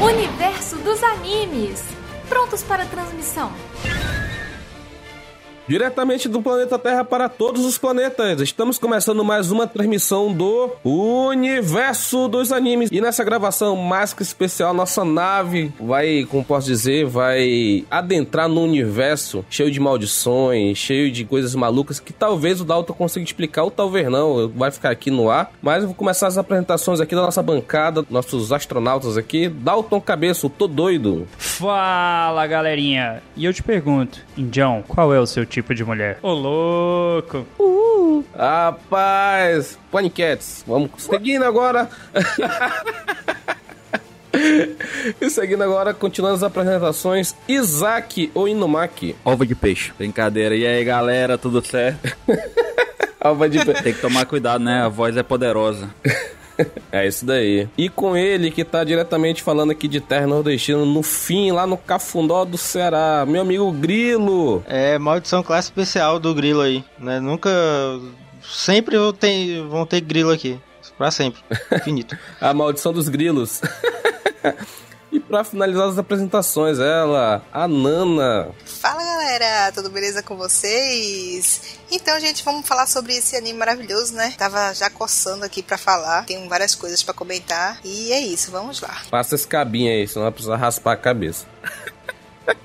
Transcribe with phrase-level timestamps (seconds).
[0.00, 1.84] Universo dos animes.
[2.26, 3.52] Prontos para transmissão.
[5.68, 8.40] Diretamente do planeta Terra para todos os planetas.
[8.40, 12.88] Estamos começando mais uma transmissão do Universo dos Animes.
[12.92, 18.62] E nessa gravação mais que especial, nossa nave vai, como posso dizer, vai adentrar no
[18.62, 23.70] universo cheio de maldições, cheio de coisas malucas que talvez o Dalton consiga explicar ou
[23.70, 24.48] talvez não.
[24.48, 25.50] Vai ficar aqui no ar.
[25.60, 29.48] Mas eu vou começar as apresentações aqui da nossa bancada, nossos astronautas aqui.
[29.48, 31.26] Dalton Cabeça, tô doido.
[31.36, 33.20] Fala galerinha!
[33.36, 36.18] E eu te pergunto, Indião, qual é o seu tipo de mulher?
[36.22, 37.46] Ô louco!
[37.58, 38.22] Uh.
[38.36, 41.88] Rapaz, Ponycats, vamos seguindo agora.
[45.18, 49.16] E seguindo agora, continuando as apresentações, Isaac ou Inumaki.
[49.24, 49.92] Ova de peixe.
[49.96, 50.54] Brincadeira.
[50.54, 52.14] E aí, galera, tudo certo?
[53.18, 54.82] Alva de Tem que tomar cuidado, né?
[54.82, 55.88] A voz é poderosa.
[56.90, 57.68] É isso daí.
[57.76, 61.76] E com ele, que tá diretamente falando aqui de terra nordestina, no fim, lá no
[61.76, 64.62] Cafundó do Ceará, meu amigo Grilo.
[64.66, 67.20] É maldição classe especial do grilo aí, né?
[67.20, 67.50] Nunca.
[68.42, 70.58] Sempre tenho, vão ter grilo aqui.
[70.96, 71.40] Pra sempre.
[71.72, 72.16] Infinito.
[72.40, 73.60] A maldição dos grilos.
[75.12, 78.48] e pra finalizar as apresentações, ela, a Nana.
[78.64, 79.02] Fala
[79.38, 81.78] galera, tudo beleza com vocês?
[81.90, 84.32] Então, gente, vamos falar sobre esse anime maravilhoso, né?
[84.36, 88.80] Tava já coçando aqui pra falar, tem várias coisas pra comentar e é isso, vamos
[88.80, 89.02] lá.
[89.10, 91.46] Passa esse cabinho aí, senão vai precisar raspar a cabeça.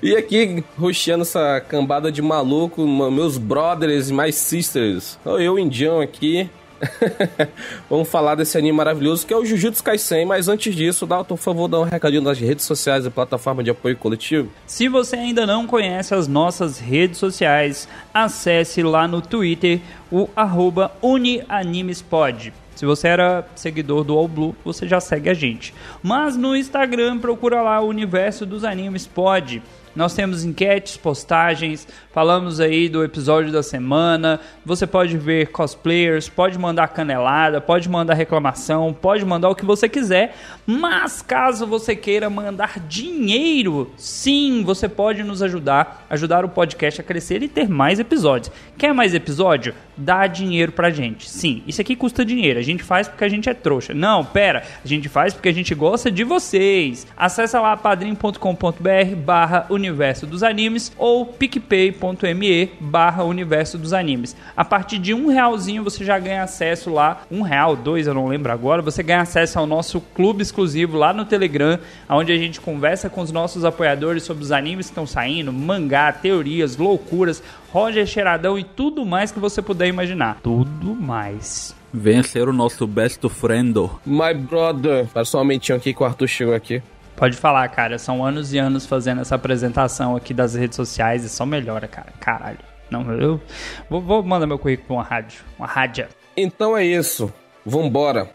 [0.00, 5.18] E aqui, roxeando essa cambada de maluco, meus brothers e mais sisters.
[5.24, 6.48] Eu, indião aqui.
[7.88, 11.42] Vamos falar desse anime maravilhoso que é o Jujutsu Kaisen, mas antes disso, Dalton, por
[11.42, 14.48] favor, dá um recadinho nas redes sociais e plataforma de apoio coletivo.
[14.66, 20.92] Se você ainda não conhece as nossas redes sociais, acesse lá no Twitter o arroba
[21.02, 22.52] UniAnimesPod.
[22.74, 25.74] Se você era seguidor do All Blue, você já segue a gente.
[26.02, 29.62] Mas no Instagram, procura lá o Universo dos Animes Pod.
[29.94, 34.40] Nós temos enquetes, postagens, falamos aí do episódio da semana.
[34.64, 39.88] Você pode ver cosplayers, pode mandar canelada, pode mandar reclamação, pode mandar o que você
[39.88, 40.34] quiser.
[40.66, 47.04] Mas caso você queira mandar dinheiro, sim, você pode nos ajudar, ajudar o podcast a
[47.04, 48.52] crescer e ter mais episódios.
[48.78, 49.74] Quer mais episódio?
[49.96, 51.28] Dá dinheiro pra gente.
[51.28, 52.58] Sim, isso aqui custa dinheiro.
[52.58, 53.92] A gente faz porque a gente é trouxa.
[53.92, 57.06] Não, pera, a gente faz porque a gente gosta de vocês.
[57.16, 64.36] Acesse lá padrim.com.br barra universo dos animes ou picpay.me barra universo dos animes.
[64.56, 68.28] A partir de um realzinho você já ganha acesso lá, um real, dois, eu não
[68.28, 71.78] lembro agora, você ganha acesso ao nosso clube exclusivo lá no Telegram,
[72.08, 76.12] onde a gente conversa com os nossos apoiadores sobre os animes que estão saindo, mangá,
[76.12, 77.42] teorias, loucuras,
[77.72, 80.38] Roger Cheiradão e tudo mais que você puder imaginar.
[80.42, 81.74] Tudo mais.
[81.92, 83.74] Venha ser o nosso best friend.
[84.06, 85.08] My brother.
[85.24, 86.82] Só um aqui que o Arthur chegou aqui.
[87.16, 87.98] Pode falar, cara.
[87.98, 92.12] São anos e anos fazendo essa apresentação aqui das redes sociais e só melhora, cara.
[92.18, 92.58] Caralho.
[92.90, 93.40] Não, eu
[93.88, 95.40] vou, vou mandar meu currículo pra uma rádio.
[95.58, 96.08] Uma rádio.
[96.36, 97.32] Então é isso.
[97.64, 98.30] Vambora.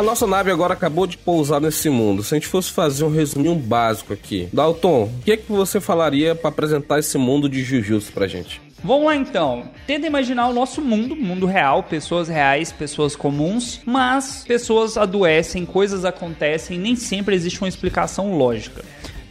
[0.00, 2.22] A nossa nave agora acabou de pousar nesse mundo.
[2.22, 4.48] Se a gente fosse fazer um resuminho básico aqui.
[4.50, 8.62] Dalton, o que é que você falaria para apresentar esse mundo de Jujutsu pra gente?
[8.82, 9.64] Vamos lá então.
[9.86, 16.06] Tenta imaginar o nosso mundo, mundo real, pessoas reais, pessoas comuns, mas pessoas adoecem, coisas
[16.06, 18.82] acontecem, nem sempre existe uma explicação lógica.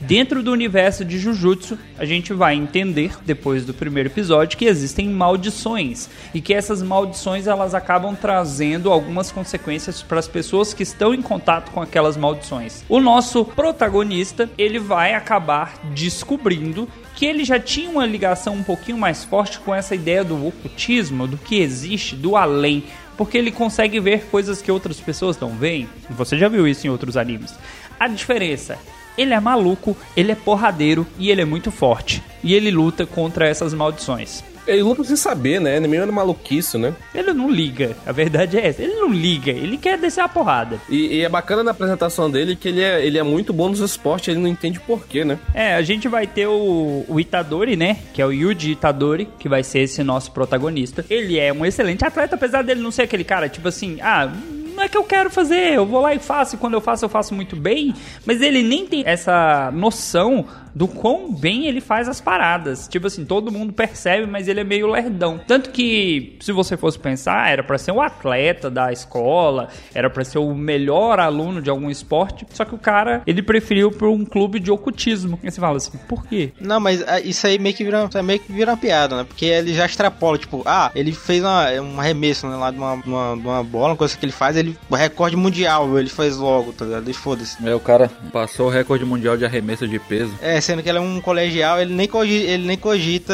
[0.01, 5.09] Dentro do universo de Jujutsu, a gente vai entender, depois do primeiro episódio, que existem
[5.09, 11.13] maldições e que essas maldições elas acabam trazendo algumas consequências para as pessoas que estão
[11.13, 12.83] em contato com aquelas maldições.
[12.87, 18.97] O nosso protagonista, ele vai acabar descobrindo que ele já tinha uma ligação um pouquinho
[18.97, 22.85] mais forte com essa ideia do ocultismo, do que existe, do além,
[23.17, 25.89] porque ele consegue ver coisas que outras pessoas não veem.
[26.11, 27.53] Você já viu isso em outros animes.
[27.99, 28.77] A diferença
[29.17, 32.23] ele é maluco, ele é porradeiro e ele é muito forte.
[32.43, 34.43] E ele luta contra essas maldições.
[34.69, 35.77] Ele luta sem saber, né?
[35.77, 36.93] Ele é meio maluquice, né?
[37.13, 38.83] Ele não liga, a verdade é essa.
[38.83, 40.79] Ele não liga, ele quer descer a porrada.
[40.87, 43.79] E, e é bacana na apresentação dele que ele é, ele é muito bom nos
[43.79, 45.39] esportes, ele não entende porquê, né?
[45.55, 47.97] É, a gente vai ter o, o Itadori, né?
[48.13, 51.03] Que é o Yuji Itadori, que vai ser esse nosso protagonista.
[51.09, 54.31] Ele é um excelente atleta, apesar dele não ser aquele cara, tipo assim, ah,
[54.79, 57.03] não é que eu quero fazer, eu vou lá e faço, e quando eu faço,
[57.03, 57.93] eu faço muito bem,
[58.25, 62.87] mas ele nem tem essa noção do quão bem ele faz as paradas.
[62.87, 65.39] Tipo assim, todo mundo percebe, mas ele é meio lerdão.
[65.47, 70.23] Tanto que, se você fosse pensar, era para ser um atleta da escola, era para
[70.23, 74.25] ser o melhor aluno de algum esporte, só que o cara, ele preferiu para um
[74.25, 75.39] clube de ocultismo.
[75.43, 76.51] E você fala assim, por quê?
[76.59, 79.23] Não, mas ah, isso aí meio que vira, meio que vira uma piada, né?
[79.23, 82.93] Porque ele já extrapola, tipo, ah, ele fez uma, um arremesso né, lá de uma,
[82.93, 86.37] uma, de uma bola, uma coisa que ele faz, ele o recorde mundial, ele faz
[86.37, 87.09] logo, tá ligado?
[87.09, 87.57] E foda-se.
[87.67, 90.33] É, o cara passou o recorde mundial de arremesso de peso.
[90.41, 93.33] É, sendo que ele é um colegial, ele nem cogita, ele nem cogita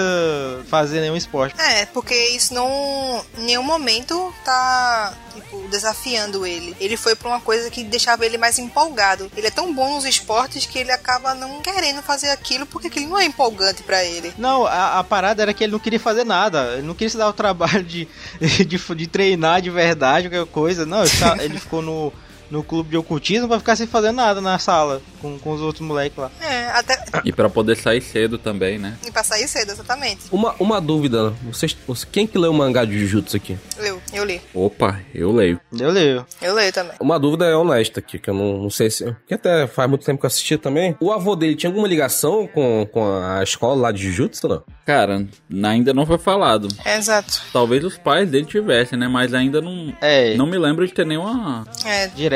[0.68, 1.56] fazer nenhum esporte.
[1.60, 3.24] É, porque isso não.
[3.38, 6.76] Em nenhum momento tá, tipo, desafiando ele.
[6.80, 9.32] Ele foi pra uma coisa que deixava ele mais empolgado.
[9.36, 13.08] Ele é tão bom nos esportes que ele acaba não querendo fazer aquilo porque aquilo
[13.10, 14.34] não é empolgante pra ele.
[14.38, 16.74] Não, a, a parada era que ele não queria fazer nada.
[16.74, 18.08] Ele não queria se dar o trabalho de,
[18.40, 20.86] de, de treinar de verdade, qualquer coisa.
[20.86, 22.12] Não, ele, tá- ele ficou no,
[22.50, 25.86] no clube de ocultismo pra ficar sem fazer nada na sala com, com os outros
[25.86, 26.32] moleques lá.
[26.42, 27.04] É, até.
[27.24, 28.98] E pra poder sair cedo também, né?
[29.06, 30.22] E pra sair cedo, exatamente.
[30.32, 33.58] Uma, uma dúvida, vocês, você- quem que leu o mangá de Jujutsu aqui?
[33.78, 34.42] Eu, eu li.
[34.54, 35.60] Opa, eu leio.
[35.78, 36.26] Eu leio.
[36.42, 36.94] Eu leio também.
[37.00, 39.16] Uma dúvida é honesta aqui, que eu não, não sei se...
[39.28, 40.96] Que até faz muito tempo que eu assisti também.
[41.00, 44.64] O avô dele tinha alguma ligação com, com a escola lá de Jujutsu, não?
[44.86, 45.26] Cara,
[45.64, 46.68] ainda não foi falado.
[46.86, 47.42] É, exato.
[47.52, 49.08] Talvez os pais dele tivessem, né?
[49.08, 49.92] Mas ainda não.
[50.00, 52.35] É, Não me lembro de ter nenhuma, É, direto.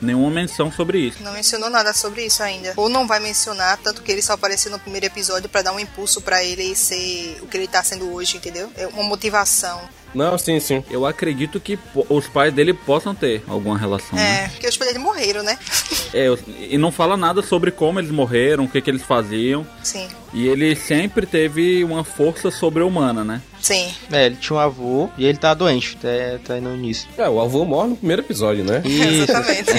[0.00, 1.22] Nenhuma menção sobre isso.
[1.22, 2.72] não mencionou nada sobre isso ainda.
[2.76, 5.80] Ou não vai mencionar, tanto que ele só apareceu no primeiro episódio pra dar um
[5.80, 8.70] impulso pra ele ser o que ele tá sendo hoje, entendeu?
[8.76, 9.80] É uma motivação.
[10.14, 10.84] Não, sim, sim.
[10.90, 11.78] Eu acredito que
[12.08, 14.18] os pais dele possam ter alguma relação.
[14.18, 14.44] né?
[14.44, 15.58] É, porque os pais dele morreram, né?
[16.14, 16.26] É,
[16.68, 19.66] e não fala nada sobre como eles morreram, o que, que eles faziam.
[19.82, 20.06] Sim.
[20.34, 23.40] E ele sempre teve uma força sobre-humana, né?
[23.58, 23.90] Sim.
[24.12, 26.08] É, ele tinha um avô e ele tá doente, tá,
[26.44, 27.08] tá aí no início.
[27.16, 28.82] É, o avô morre no primeiro episódio, né?
[28.84, 29.70] Exatamente.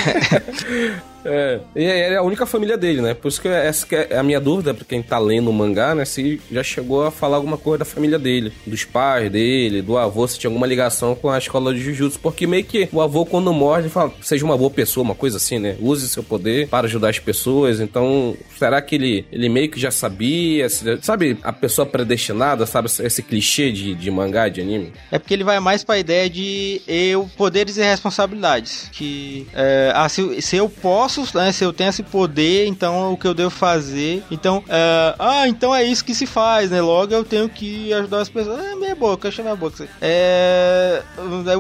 [1.25, 3.13] É, e é a única família dele, né?
[3.13, 5.95] Por isso que essa que é a minha dúvida pra quem tá lendo o mangá,
[5.95, 6.05] né?
[6.05, 10.27] Se já chegou a falar alguma coisa da família dele, dos pais dele, do avô,
[10.27, 12.19] se tinha alguma ligação com a escola de Jujutsu.
[12.19, 15.37] Porque meio que o avô, quando morre, ele fala, seja uma boa pessoa, uma coisa
[15.37, 15.75] assim, né?
[15.79, 17.79] Use seu poder para ajudar as pessoas.
[17.79, 20.67] Então, será que ele, ele meio que já sabia?
[21.01, 22.89] Sabe a pessoa predestinada, sabe?
[22.99, 24.93] Esse clichê de, de mangá, de anime?
[25.11, 28.89] É porque ele vai mais pra ideia de eu poderes e responsabilidades.
[28.91, 33.17] Que é, ah, se, se eu posso, né, se eu tenho esse poder, então o
[33.17, 34.23] que eu devo fazer.
[34.31, 36.81] Então, é, ah, então é isso que se faz, né?
[36.81, 38.63] Logo eu tenho que ajudar as pessoas.
[38.63, 39.87] É meia boca, achei minha boca.
[40.01, 41.01] É,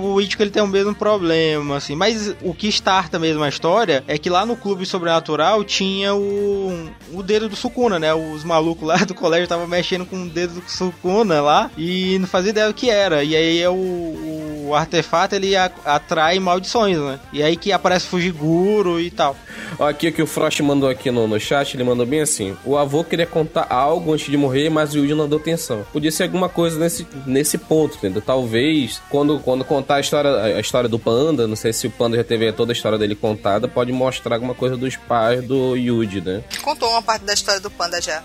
[0.01, 1.95] o Ichigo ele tem o mesmo problema, assim.
[1.95, 6.89] Mas o que starta mesmo a história é que lá no clube sobrenatural tinha o,
[7.13, 8.13] o dedo do Sukuna, né?
[8.13, 12.27] Os malucos lá do colégio estavam mexendo com o dedo do Sukuna lá e não
[12.27, 13.23] fazia ideia do que era.
[13.23, 17.19] E aí é o, o artefato ele atrai maldições, né?
[17.31, 19.35] E aí que aparece Fujiguro e tal.
[19.79, 22.77] Aqui o que o Frost mandou aqui no, no chat, ele mandou bem assim: O
[22.77, 25.85] avô queria contar algo antes de morrer, mas o Yuji não deu atenção.
[25.91, 28.21] Podia ser alguma coisa nesse, nesse ponto, entendeu?
[28.21, 32.17] Talvez, quando, quando contar a história, a história do Panda, não sei se o Panda
[32.17, 36.21] já teve toda a história dele contada, pode mostrar alguma coisa dos pais do Yuji,
[36.21, 36.43] né?
[36.61, 38.23] Contou uma parte da história do panda já.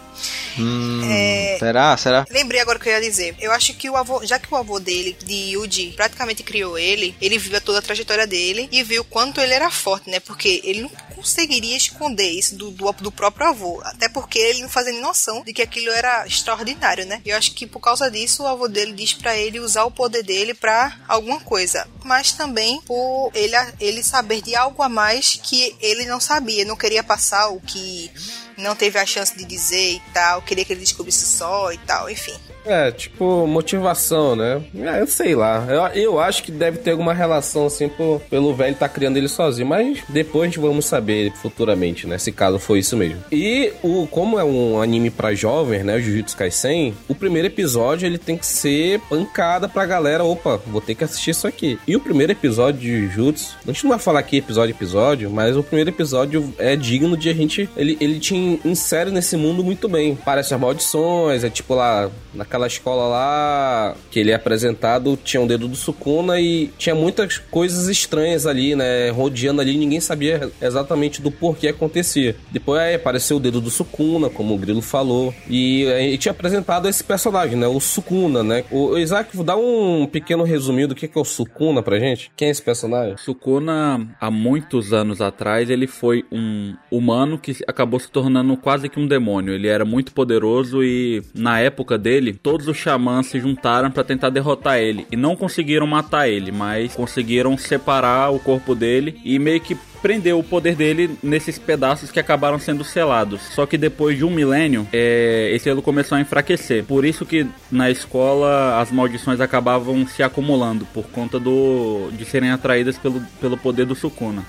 [0.59, 1.57] Hum, É.
[1.59, 1.97] Será?
[1.97, 2.25] Será?
[2.31, 3.35] Lembrei agora o que eu ia dizer.
[3.40, 7.14] Eu acho que o avô, já que o avô dele, de Yuji, praticamente criou ele,
[7.21, 10.21] ele viu toda a trajetória dele e viu quanto ele era forte, né?
[10.21, 13.81] Porque ele não conseguiria esconder isso do, do, do próprio avô.
[13.85, 17.21] Até porque ele não fazia nem noção de que aquilo era extraordinário, né?
[17.25, 19.90] E eu acho que por causa disso, o avô dele diz pra ele usar o
[19.90, 21.87] poder dele pra alguma coisa.
[22.05, 26.64] Mas também por ele, ele saber de algo a mais que ele não sabia.
[26.64, 28.11] Não queria passar o que
[28.59, 30.43] não teve a chance de dizer e tal.
[30.43, 32.38] Queria que ele descobrisse só e tal, enfim.
[32.69, 34.63] É, tipo, motivação, né?
[34.77, 35.67] É, eu sei lá.
[35.69, 39.29] Eu, eu acho que deve ter alguma relação, assim, por, pelo velho tá criando ele
[39.29, 39.67] sozinho.
[39.67, 42.19] Mas depois vamos saber futuramente, né?
[42.19, 43.19] Se caso for isso mesmo.
[43.33, 45.97] E o, como é um anime pra jovens, né?
[45.97, 50.25] O Jujutsu Kaisen, o primeiro episódio ele tem que ser pancada pra galera.
[50.25, 51.79] Opa, vou ter que assistir isso aqui.
[51.87, 55.57] E o primeiro episódio de Jujutsu, a gente não vai falar aqui episódio episódio, mas
[55.57, 57.69] o primeiro episódio é digno de a gente.
[57.77, 58.35] Ele, ele te
[58.65, 60.17] insere nesse mundo muito bem.
[60.17, 65.47] Parece as maldições, é tipo lá naquela escola lá que ele é apresentado, tinha um
[65.47, 69.11] dedo do Sukuna e tinha muitas coisas estranhas ali, né?
[69.11, 72.37] Rodeando ali, ninguém sabia exatamente do porquê acontecia.
[72.50, 77.05] Depois aí apareceu o dedo do Sukuna, como o Grilo falou, e tinha apresentado esse
[77.05, 77.67] personagem, né?
[77.67, 78.65] O Sukuna, né?
[78.71, 82.31] O Isaac, dá um pequeno resuminho do que que é o Sukuna pra gente?
[82.37, 83.17] Quem é esse personagem?
[83.17, 88.99] Sukuna, há muitos anos atrás, ele foi um humano que acabou se tornando quase que
[88.99, 89.55] um demônio.
[89.55, 94.31] Ele era muito poderoso e, na época dele, todos os xamãs se juntaram pra tentar
[94.31, 99.61] derrotar ele e não conseguiram matar ele, mas conseguiram separar o corpo dele e meio
[99.61, 103.43] que prendeu o poder dele nesses pedaços que acabaram sendo selados.
[103.55, 106.85] Só que depois de um milênio, é, esse selo começou a enfraquecer.
[106.85, 112.50] Por isso que na escola as maldições acabavam se acumulando por conta do de serem
[112.50, 114.43] atraídas pelo, pelo poder do Sukuna.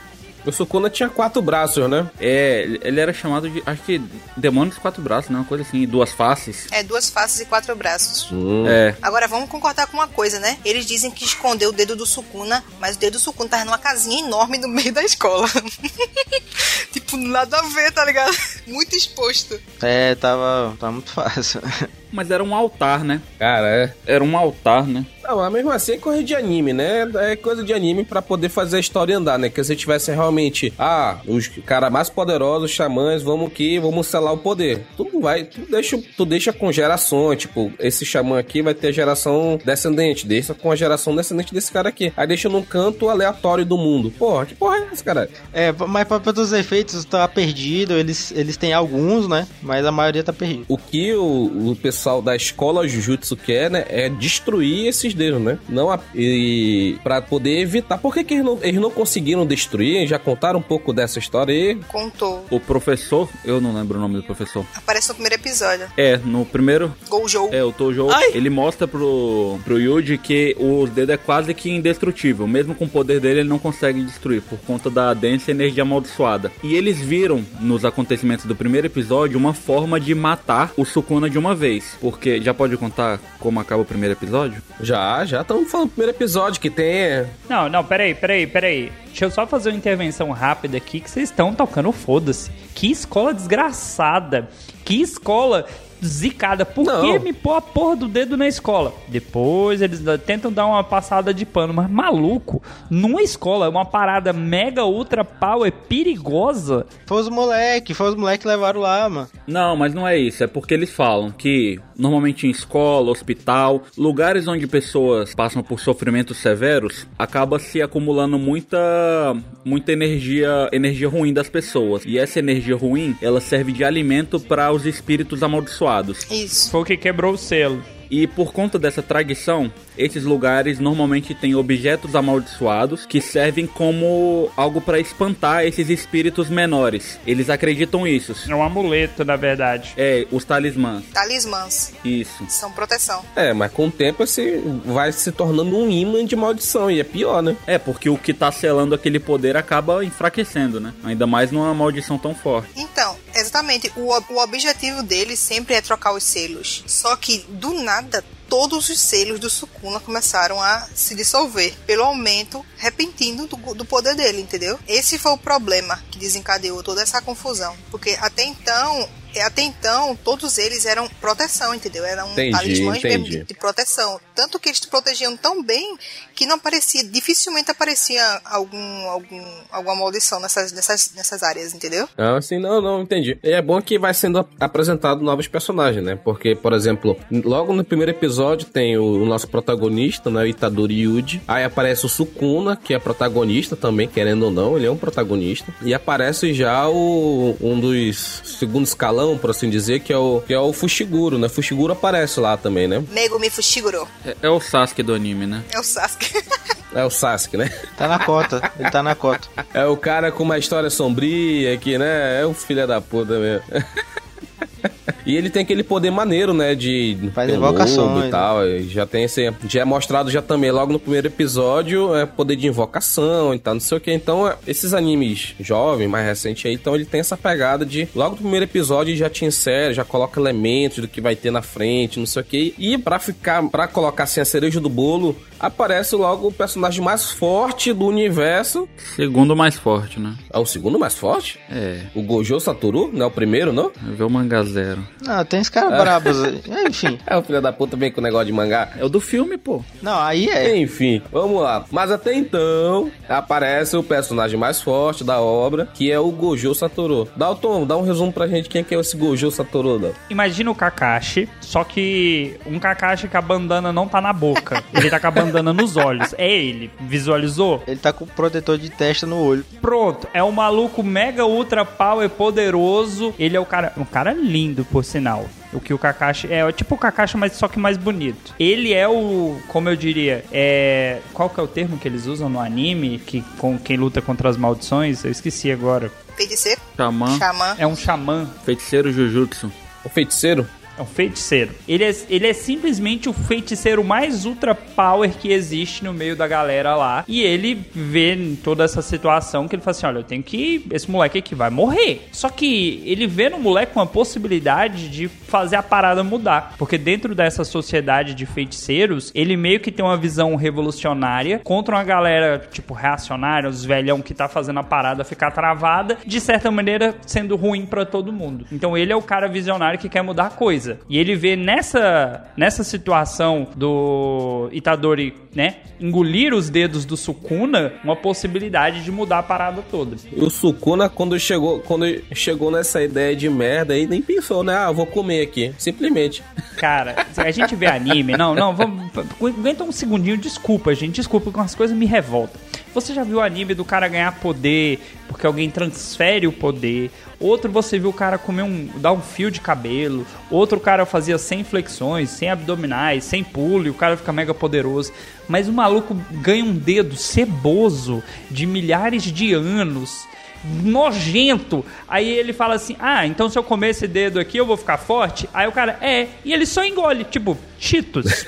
[0.45, 2.09] O Sukuna tinha quatro braços, né?
[2.19, 4.01] É, ele era chamado de, acho que,
[4.35, 5.37] demônio dos quatro braços, né?
[5.37, 6.67] Uma coisa assim, duas faces.
[6.71, 8.29] É, duas faces e quatro braços.
[8.67, 10.57] É, Agora vamos concordar com uma coisa, né?
[10.63, 13.77] Eles dizem que escondeu o dedo do Sukuna, mas o dedo do Sukuna tava numa
[13.77, 15.47] casinha enorme no meio da escola.
[16.91, 18.35] tipo, nada a ver, tá ligado?
[18.67, 19.59] Muito exposto.
[19.81, 21.61] É, tava, tava muito fácil.
[22.11, 23.21] mas era um altar, né?
[23.37, 23.93] Cara, é.
[24.05, 25.05] Era um altar, né?
[25.29, 27.07] Não, mas mesmo assim é coisa de anime, né?
[27.17, 29.47] É coisa de anime pra poder fazer a história andar, né?
[29.47, 34.39] Que se tivesse realmente, ah, os caras mais poderosos, xamãs, vamos que vamos selar o
[34.39, 34.87] poder.
[34.97, 39.59] Tu vai, tu deixa, tu deixa com gerações, tipo, esse xamã aqui vai ter geração
[39.63, 42.11] descendente, deixa com a geração descendente desse cara aqui.
[42.17, 44.09] Aí deixa num canto aleatório do mundo.
[44.09, 45.29] Porra, que porra é essa, cara?
[45.53, 49.47] É, mas pra todos os efeitos tá perdido, eles, eles têm alguns, né?
[49.61, 50.65] Mas a maioria tá perdido.
[50.67, 55.59] O que o, o pessoal da escola Jujutsu quer, né, é destruir esses dedos, né?
[55.67, 57.97] Não a, e para poder evitar.
[57.97, 60.07] Por que, que eles, não, eles não conseguiram destruir?
[60.07, 61.75] Já contaram um pouco dessa história aí?
[61.87, 62.45] Contou.
[62.49, 64.65] O professor, eu não lembro o nome do professor.
[64.75, 65.87] Aparece no primeiro episódio.
[65.97, 67.49] É, no primeiro, Gojo.
[67.51, 72.47] É, o Tojo, ele mostra pro, pro Yuji que o dedo é quase que indestrutível.
[72.47, 76.51] Mesmo com o poder dele, ele não consegue destruir, por conta da densa energia amaldiçoada.
[76.63, 81.37] E eles viram, nos acontecimentos do primeiro episódio, uma forma de matar o Sukuna de
[81.37, 81.97] uma vez.
[81.99, 84.61] Porque, já pode contar como acaba o primeiro episódio?
[84.81, 87.25] Já, já estamos falando do primeiro episódio que tem.
[87.49, 88.91] Não, não, peraí, peraí, peraí.
[89.07, 92.51] Deixa eu só fazer uma intervenção rápida aqui que vocês estão tocando foda-se.
[92.75, 94.47] Que escola desgraçada.
[94.85, 95.65] Que escola
[96.03, 96.65] zicada.
[96.65, 97.01] Por Não.
[97.01, 98.93] que me pôr a porra do dedo na escola?
[99.07, 104.85] Depois eles tentam dar uma passada de pano, mas maluco, numa escola, uma parada mega
[104.85, 106.85] ultra power perigosa.
[107.05, 109.27] Foi os moleque, foi os moleque que levaram lá, mano.
[109.45, 110.43] Não, mas não é isso.
[110.43, 116.37] É porque eles falam que normalmente em escola, hospital, lugares onde pessoas passam por sofrimentos
[116.37, 122.03] severos, acaba se acumulando muita muita energia, energia ruim das pessoas.
[122.05, 125.88] E essa energia ruim, ela serve de alimento para os espíritos amaldiçoados.
[126.29, 126.71] Isso.
[126.71, 127.83] Foi o que quebrou o selo.
[128.09, 134.81] E por conta dessa tradição, esses lugares normalmente têm objetos amaldiçoados que servem como algo
[134.81, 137.19] para espantar esses espíritos menores.
[137.25, 138.33] Eles acreditam isso.
[138.49, 139.93] É um amuleto, na verdade.
[139.97, 141.03] É, os talismãs.
[141.13, 141.93] Talismãs.
[142.03, 142.45] Isso.
[142.49, 143.23] São proteção.
[143.35, 147.03] É, mas com o tempo esse vai se tornando um imã de maldição e é
[147.03, 147.55] pior, né?
[147.67, 150.93] É, porque o que tá selando aquele poder acaba enfraquecendo, né?
[151.03, 152.69] Ainda mais numa maldição tão forte.
[152.75, 156.83] Então, exatamente, o, o objetivo dele sempre é trocar os selos.
[156.87, 162.03] Só que, do nada, that todos os selos do Sukuna começaram a se dissolver pelo
[162.03, 164.79] aumento repentino do, do poder dele, entendeu?
[164.87, 167.75] Esse foi o problema que desencadeou toda essa confusão.
[167.91, 169.07] Porque até então.
[169.35, 172.03] é, Até então, todos eles eram proteção, entendeu?
[172.03, 173.43] Eram Entendi, talismãs entendi.
[173.43, 174.19] de, proteção.
[174.33, 175.97] Tanto que eles te protegiam tão bem
[176.33, 182.07] que não aparecia, dificilmente aparecia algum, algum, alguma maldição nessas, nessas, nessas áreas, entendeu?
[182.17, 183.37] Não, assim, não, não, entendi.
[183.43, 186.15] E é bom que vai sendo apresentado novos personagens, né?
[186.15, 188.38] Porque, por exemplo, logo no primeiro episódio
[188.71, 190.43] tem o, o nosso protagonista, né?
[190.43, 191.41] O Itadori Yuji.
[191.47, 195.73] Aí aparece o Sukuna, que é protagonista também, querendo ou não, ele é um protagonista.
[195.81, 200.53] E aparece já o um dos segundo escalão, por assim dizer, que é o, que
[200.53, 201.49] é o Fushiguro, né?
[201.49, 203.03] Fushiguro aparece lá também, né?
[203.11, 204.07] Megumi Fushiguro.
[204.25, 205.63] É, é o Sasuke do anime, né?
[205.73, 206.31] É o Sasuke.
[206.91, 207.69] É o Sasuke, né?
[207.95, 209.47] Tá na cota, ele tá na cota.
[209.75, 212.41] É o cara com uma história sombria que, né?
[212.41, 213.63] É o filho da puta mesmo.
[215.29, 216.73] E ele tem aquele poder maneiro, né?
[216.73, 218.27] De Faz ter invocações, lobo né?
[218.27, 218.67] e tal.
[218.67, 219.53] e Já tem esse.
[219.67, 223.75] Já é mostrado já também logo no primeiro episódio é poder de invocação e tal,
[223.75, 224.11] não sei o que.
[224.11, 228.31] Então, é, esses animes jovens, mais recentes aí, então ele tem essa pegada de logo
[228.31, 232.19] no primeiro episódio já te insere, já coloca elementos do que vai ter na frente,
[232.19, 232.73] não sei o que.
[232.77, 237.31] E pra ficar, para colocar assim a cereja do bolo, aparece logo o personagem mais
[237.31, 238.87] forte do universo.
[239.15, 240.35] Segundo mais forte, né?
[240.51, 241.59] É o segundo mais forte?
[241.69, 242.01] É.
[242.15, 243.91] O Gojo Satoru, não é o primeiro, não?
[244.01, 245.05] Vê o mangá zero.
[245.21, 246.61] Não, tem os caras brabos aí.
[246.87, 247.19] Enfim.
[247.27, 248.89] É o filho da puta vem com o negócio de mangá.
[248.97, 249.83] É o do filme, pô.
[250.01, 250.77] Não, aí é.
[250.77, 251.83] Enfim, vamos lá.
[251.91, 257.27] Mas até então, aparece o personagem mais forte da obra, que é o Gojo Satoru.
[257.35, 260.15] Dalton, dá um resumo pra gente quem é que é esse Gojo Satoru, Dalton.
[260.29, 264.83] Imagina o Kakashi, só que um Kakashi que a bandana não tá na boca.
[264.93, 266.33] Ele tá com a bandana nos olhos.
[266.37, 266.91] É ele.
[266.99, 267.83] Visualizou?
[267.87, 269.65] Ele tá com protetor de testa no olho.
[269.81, 273.33] Pronto, é um maluco mega ultra power poderoso.
[273.37, 275.45] Ele é o cara, um cara lindo, por sinal.
[275.71, 278.55] O que o Kakashi é tipo o Kakashi, mas só que mais bonito.
[278.59, 282.49] Ele é o, como eu diria, é qual que é o termo que eles usam
[282.49, 285.23] no anime que com quem luta contra as maldições?
[285.23, 286.11] Eu esqueci agora.
[286.35, 287.75] Feiticeiro, Xamã, xamã.
[287.77, 288.49] É um xamã.
[288.65, 289.71] feiticeiro Jujutsu.
[290.03, 290.65] O feiticeiro?
[290.99, 291.71] É um feiticeiro.
[291.87, 296.45] Ele é, ele é simplesmente o feiticeiro mais ultra power que existe no meio da
[296.45, 297.23] galera lá.
[297.25, 300.85] E ele vê toda essa situação que ele fala assim: olha, eu tenho que.
[300.91, 302.27] Esse moleque aqui vai morrer.
[302.33, 306.75] Só que ele vê no moleque uma possibilidade de fazer a parada mudar.
[306.77, 312.03] Porque dentro dessa sociedade de feiticeiros, ele meio que tem uma visão revolucionária contra uma
[312.03, 317.15] galera, tipo, reacionária, os velhão que tá fazendo a parada ficar travada, de certa maneira
[317.25, 318.65] sendo ruim pra todo mundo.
[318.69, 320.88] Então ele é o cara visionário que quer mudar a coisa.
[321.09, 328.15] E ele vê nessa, nessa situação do Itadori, né, engolir os dedos do Sukuna, uma
[328.15, 330.15] possibilidade de mudar a parada toda.
[330.31, 334.75] E o Sukuna, quando chegou, quando chegou nessa ideia de merda aí, nem pensou, né?
[334.75, 335.73] Ah, vou comer aqui.
[335.77, 336.43] Simplesmente.
[336.77, 338.37] Cara, a gente vê anime.
[338.37, 339.11] Não, não, vamos.
[339.41, 341.15] Aguenta um segundinho, desculpa, gente.
[341.15, 342.59] Desculpa, com as coisas me revoltam.
[342.93, 347.11] Você já viu o anime do cara ganhar poder porque alguém transfere o poder?
[347.39, 348.89] Outro você viu o cara comer um.
[348.95, 350.25] dar um fio de cabelo.
[350.49, 355.13] Outro cara fazia 100 flexões, 100 abdominais, 100 pulo e o cara fica mega poderoso.
[355.47, 360.27] Mas o maluco ganha um dedo ceboso de milhares de anos
[360.63, 361.85] nojento.
[362.07, 364.97] Aí ele fala assim: Ah, então se eu comer esse dedo aqui eu vou ficar
[364.97, 365.49] forte?
[365.53, 366.27] Aí o cara, é.
[366.43, 368.25] E ele só engole, tipo, Cheetos.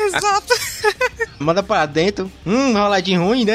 [0.00, 0.54] Exato.
[1.38, 2.30] Manda pra dentro.
[2.46, 3.54] Hum, roladinho ruim, né?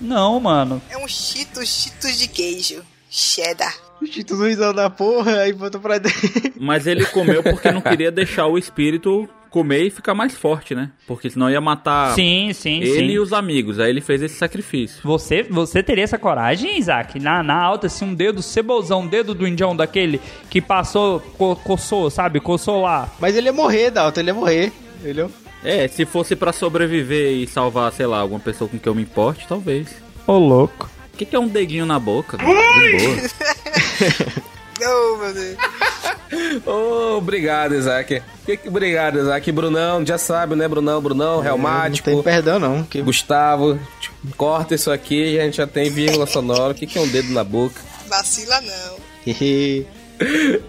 [0.00, 0.82] Não, mano.
[0.90, 2.82] É um Cheetos, Cheetos de queijo.
[3.10, 3.83] Cheddar.
[4.06, 6.52] Cheetos ruimzão da porra, aí bota pra dentro.
[6.60, 10.90] Mas ele comeu porque não queria deixar o espírito comer e ficar mais forte, né?
[11.06, 13.04] Porque senão ia matar Sim, sim, ele sim.
[13.06, 13.78] e os amigos.
[13.78, 15.00] Aí ele fez esse sacrifício.
[15.04, 17.20] Você, você teria essa coragem, Isaac?
[17.20, 20.20] Na, na alta, assim, um dedo cebolzão, um dedo do indião daquele
[20.50, 22.40] que passou, co coçou, sabe?
[22.40, 23.08] Coçou lá.
[23.20, 24.72] Mas ele ia morrer, Dalton, ele ia morrer.
[25.00, 25.30] Entendeu?
[25.62, 29.02] É, se fosse pra sobreviver e salvar, sei lá, alguma pessoa com quem eu me
[29.02, 29.94] importe, talvez.
[30.26, 30.90] Ô, louco.
[31.12, 32.36] O que, que é um dedinho na boca?
[32.42, 33.53] De boa.
[34.82, 35.56] Oh, meu Deus.
[36.66, 38.22] Ô, obrigado, Isaac.
[38.66, 39.52] Obrigado, Isaac.
[39.52, 41.00] Brunão, já sabe, né, Brunão?
[41.00, 42.10] Brunão, reumático.
[42.10, 42.82] Não tem perdão, não.
[42.82, 43.00] Que...
[43.00, 43.78] Gustavo,
[44.36, 46.72] corta isso aqui, a gente já tem vírgula sonora.
[46.72, 47.80] O que, que é um dedo na boca?
[48.08, 48.96] Vacila não.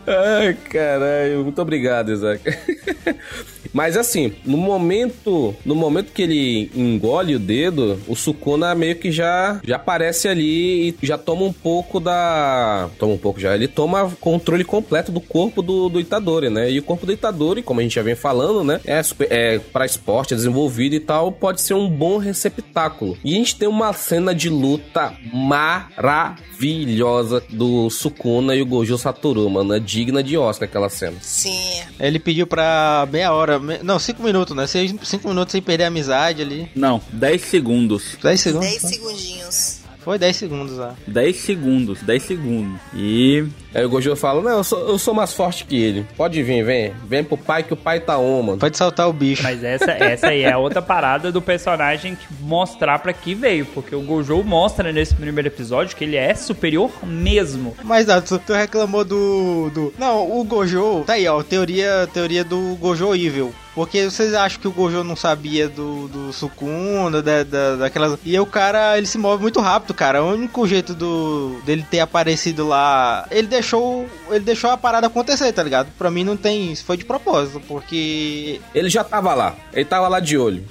[0.07, 1.43] Ai, caralho.
[1.43, 2.41] Muito obrigado, Isaac.
[3.75, 9.11] Mas assim, no momento, no momento que ele engole o dedo, o Sukuna meio que
[9.11, 13.67] já já aparece ali e já toma um pouco da, toma um pouco já, ele
[13.67, 16.71] toma controle completo do corpo do, do Itadori, né?
[16.71, 19.59] E o corpo do Itadori, como a gente já vem falando, né, é, super- é
[19.59, 23.17] para esporte, é desenvolvido e tal, pode ser um bom receptáculo.
[23.25, 29.49] E a gente tem uma cena de luta maravilhosa do Sukuna e o Gojo Satoru,
[29.49, 31.17] mano, é digna de Oscar aquela cena.
[31.19, 31.81] Sim.
[31.99, 34.67] Ele pediu pra meia hora, não, cinco minutos, né?
[34.67, 36.69] Seis, cinco minutos sem perder a amizade ali.
[36.75, 38.17] Não, 10 segundos.
[38.21, 38.69] Dez segundos?
[38.69, 39.84] 10 segundinhos.
[40.05, 40.93] Foi dez segundos lá.
[41.07, 42.79] 10 segundos, 10 segundos.
[42.93, 43.43] E
[43.75, 46.05] Aí o Gojo fala, não, eu sou, eu sou mais forte que ele.
[46.15, 46.93] Pode vir, vem.
[47.05, 48.57] Vem pro pai que o pai tá on, mano.
[48.57, 49.43] Pode saltar o bicho.
[49.43, 53.65] Mas essa, essa aí é a outra parada do personagem que mostrar pra que veio.
[53.65, 57.75] Porque o Gojo mostra nesse primeiro episódio que ele é superior mesmo.
[57.83, 59.93] Mas ah, tu, tu reclamou do, do.
[59.99, 61.03] Não, o Gojo.
[61.05, 61.43] Tá aí, ó.
[61.43, 63.53] Teoria, teoria do Gojo Evil.
[63.75, 68.17] Porque vocês acham que o Gojo não sabia do, do Sukuna, da, da, daquelas.
[68.23, 70.23] E o cara, ele se move muito rápido, cara.
[70.23, 73.27] O único jeito do dele ter aparecido lá.
[73.29, 74.07] Ele deixou.
[74.29, 75.89] Ele deixou a parada acontecer, tá ligado?
[75.97, 76.71] Pra mim não tem.
[76.71, 77.59] Isso foi de propósito.
[77.67, 79.53] Porque Ele já tava lá.
[79.73, 80.63] Ele tava lá de olho.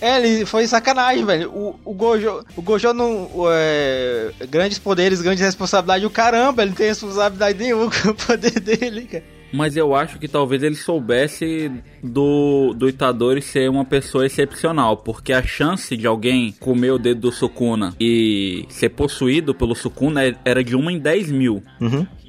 [0.00, 1.50] É, ele foi sacanagem, velho.
[1.50, 3.28] O, o Gojo, o Gojo não.
[3.50, 6.06] É, grandes poderes, grandes responsabilidades.
[6.06, 9.36] O caramba, ele não tem responsabilidade nenhuma com o poder dele, cara.
[9.52, 11.70] Mas eu acho que talvez ele soubesse
[12.06, 17.20] do, do Itadori ser uma pessoa excepcional, porque a chance de alguém comer o dedo
[17.22, 21.62] do Sukuna e ser possuído pelo Sukuna é- era de uma em 10 mil.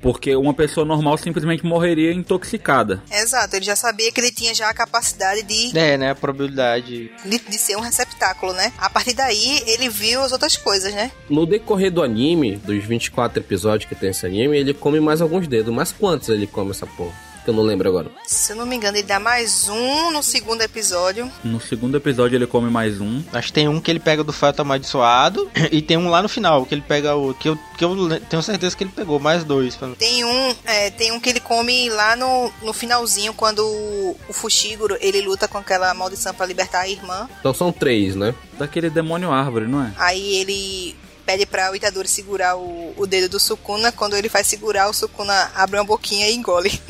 [0.02, 3.02] Porque uma pessoa normal simplesmente morreria intoxicada.
[3.12, 6.12] Exato, ele já sabia que ele tinha já a capacidade de, É, né?
[6.12, 7.10] A probabilidade.
[7.26, 8.72] de, de ser um receptáculo, né?
[8.78, 11.12] A partir daí, ele viu as outras coisas, né?
[11.28, 15.48] No decorrer do anime, dos 24 episódios que tem esse anime, ele come mais alguns
[15.48, 15.74] dedos.
[15.74, 17.27] Mas quantos ele come essa porra?
[17.47, 18.12] Que eu não lembro agora.
[18.25, 21.31] Se eu não me engano, ele dá mais um no segundo episódio.
[21.45, 23.23] No segundo episódio ele come mais um.
[23.31, 25.49] Acho que tem um que ele pega do feto amaldiçoado.
[25.71, 27.33] E tem um lá no final, que ele pega o.
[27.33, 29.79] Que eu, que eu tenho certeza que ele pegou, mais dois.
[29.97, 34.33] Tem um, é, tem um que ele come lá no, no finalzinho, quando o, o
[34.33, 37.29] Fushiguro, ele luta com aquela maldição pra libertar a irmã.
[37.39, 38.36] Então são três, né?
[38.57, 39.93] Daquele demônio árvore, não é?
[39.97, 40.95] Aí ele
[41.28, 43.92] pede pra o Itadori segurar o, o dedo do Sukuna.
[43.92, 46.72] Quando ele faz segurar, o Sukuna abre uma boquinha e engole.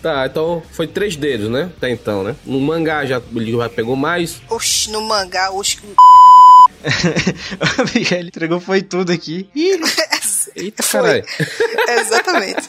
[0.00, 1.70] Tá, então foi três dedos, né?
[1.76, 2.34] Até então, né?
[2.44, 4.40] No mangá já ele já pegou mais.
[4.48, 5.78] Oxi, no mangá, oxi.
[8.10, 9.48] Ele entregou foi tudo aqui.
[9.54, 9.78] Ih,
[10.56, 11.22] Eita, Foi.
[11.22, 11.24] caralho.
[12.00, 12.68] Exatamente.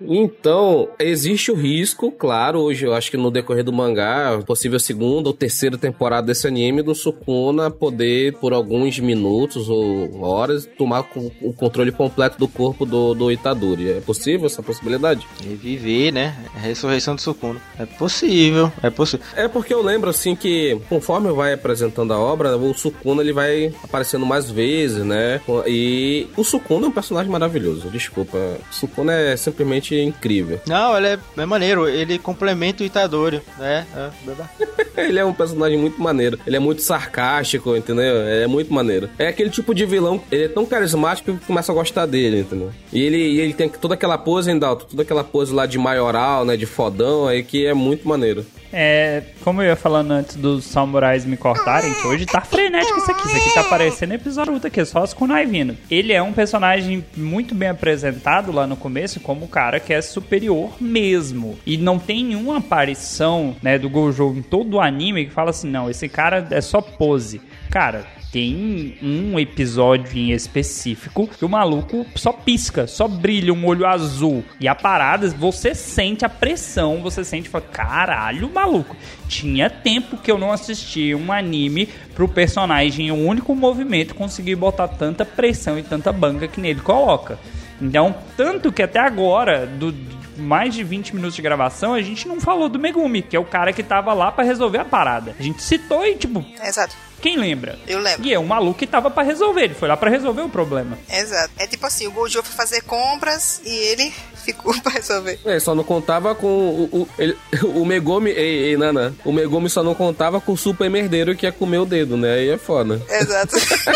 [0.00, 5.28] Então, existe o risco, claro, hoje eu acho que no decorrer do mangá, possível segunda
[5.28, 11.06] ou terceira temporada desse anime, do Sukuna poder, por alguns minutos ou horas, tomar
[11.42, 13.90] o controle completo do corpo do, do Itadori.
[13.90, 15.26] É possível essa possibilidade?
[15.44, 16.36] Reviver, né?
[16.54, 17.60] A ressurreição do Sukuna.
[17.78, 19.24] É possível, é possível.
[19.36, 23.72] É porque eu lembro assim que conforme vai apresentando a obra, o Sukuna ele vai
[23.84, 25.40] aparecendo mais vezes, né?
[25.66, 28.38] E o Sukuna é um personagem maravilhoso, desculpa.
[28.38, 30.60] O Sukuna é simplesmente incrível.
[30.66, 31.88] Não, ele é, é maneiro.
[31.88, 33.86] Ele complementa o Itadori, né?
[33.94, 34.50] É, bacana.
[34.96, 36.38] Ele é um personagem muito maneiro.
[36.46, 38.20] Ele é muito sarcástico, entendeu?
[38.20, 39.08] É muito maneiro.
[39.18, 42.70] É aquele tipo de vilão, ele é tão carismático que começa a gostar dele, entendeu?
[42.92, 44.86] E ele, e ele tem toda aquela pose, hein, Dalton?
[44.86, 46.56] Toda aquela pose lá de maioral, né?
[46.56, 48.44] De fodão, aí que é muito maneiro.
[48.72, 53.10] É, como eu ia falando antes dos samurais me cortarem, que hoje tá frenético isso
[53.10, 53.26] aqui.
[53.26, 55.76] Isso aqui tá parecendo episódio luta aqui, só as kunai vindo.
[55.90, 60.00] Ele é um personagem muito bem apresentado lá no começo como o cara que é
[60.00, 61.58] superior mesmo.
[61.66, 65.68] E não tem nenhuma aparição, né, do Gojo em todo o anime que fala assim,
[65.68, 67.40] não, esse cara é só pose.
[67.70, 73.86] Cara, tem um episódio em específico que o maluco só pisca, só brilha um olho
[73.86, 74.44] azul.
[74.60, 78.96] E a parada, você sente a pressão, você sente, fala, caralho, maluco.
[79.28, 84.54] Tinha tempo que eu não assistia um anime pro personagem em um único movimento conseguir
[84.54, 87.38] botar tanta pressão e tanta banca que nele coloca.
[87.80, 89.94] Então, tanto que até agora, do
[90.36, 93.44] mais de 20 minutos de gravação, a gente não falou do Megumi, que é o
[93.44, 95.34] cara que tava lá pra resolver a parada.
[95.38, 96.96] A gente citou e, tipo, Exato.
[97.20, 97.78] Quem lembra?
[97.86, 98.26] Eu lembro.
[98.26, 100.98] E é um maluco que tava pra resolver, ele foi lá pra resolver o problema.
[101.12, 101.50] Exato.
[101.58, 104.12] É tipo assim, o Gojo foi fazer compras e ele
[104.44, 105.38] ficou pra resolver.
[105.44, 107.36] É, só não contava com o, o, ele-
[107.74, 108.30] o Megumi.
[108.30, 109.14] Ei, ei, Nana.
[109.24, 112.34] O Megumi só não contava com o super merdeiro que ia comer o dedo, né?
[112.34, 113.00] Aí é foda.
[113.08, 113.54] Exato.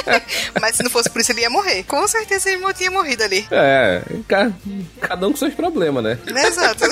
[0.60, 1.82] Mas se não fosse por isso, ele ia morrer.
[1.84, 3.46] Com certeza ele tinha morrido ali.
[3.50, 4.52] É, ca-
[5.00, 6.18] cada um com seus problemas, né?
[6.26, 6.84] Exato.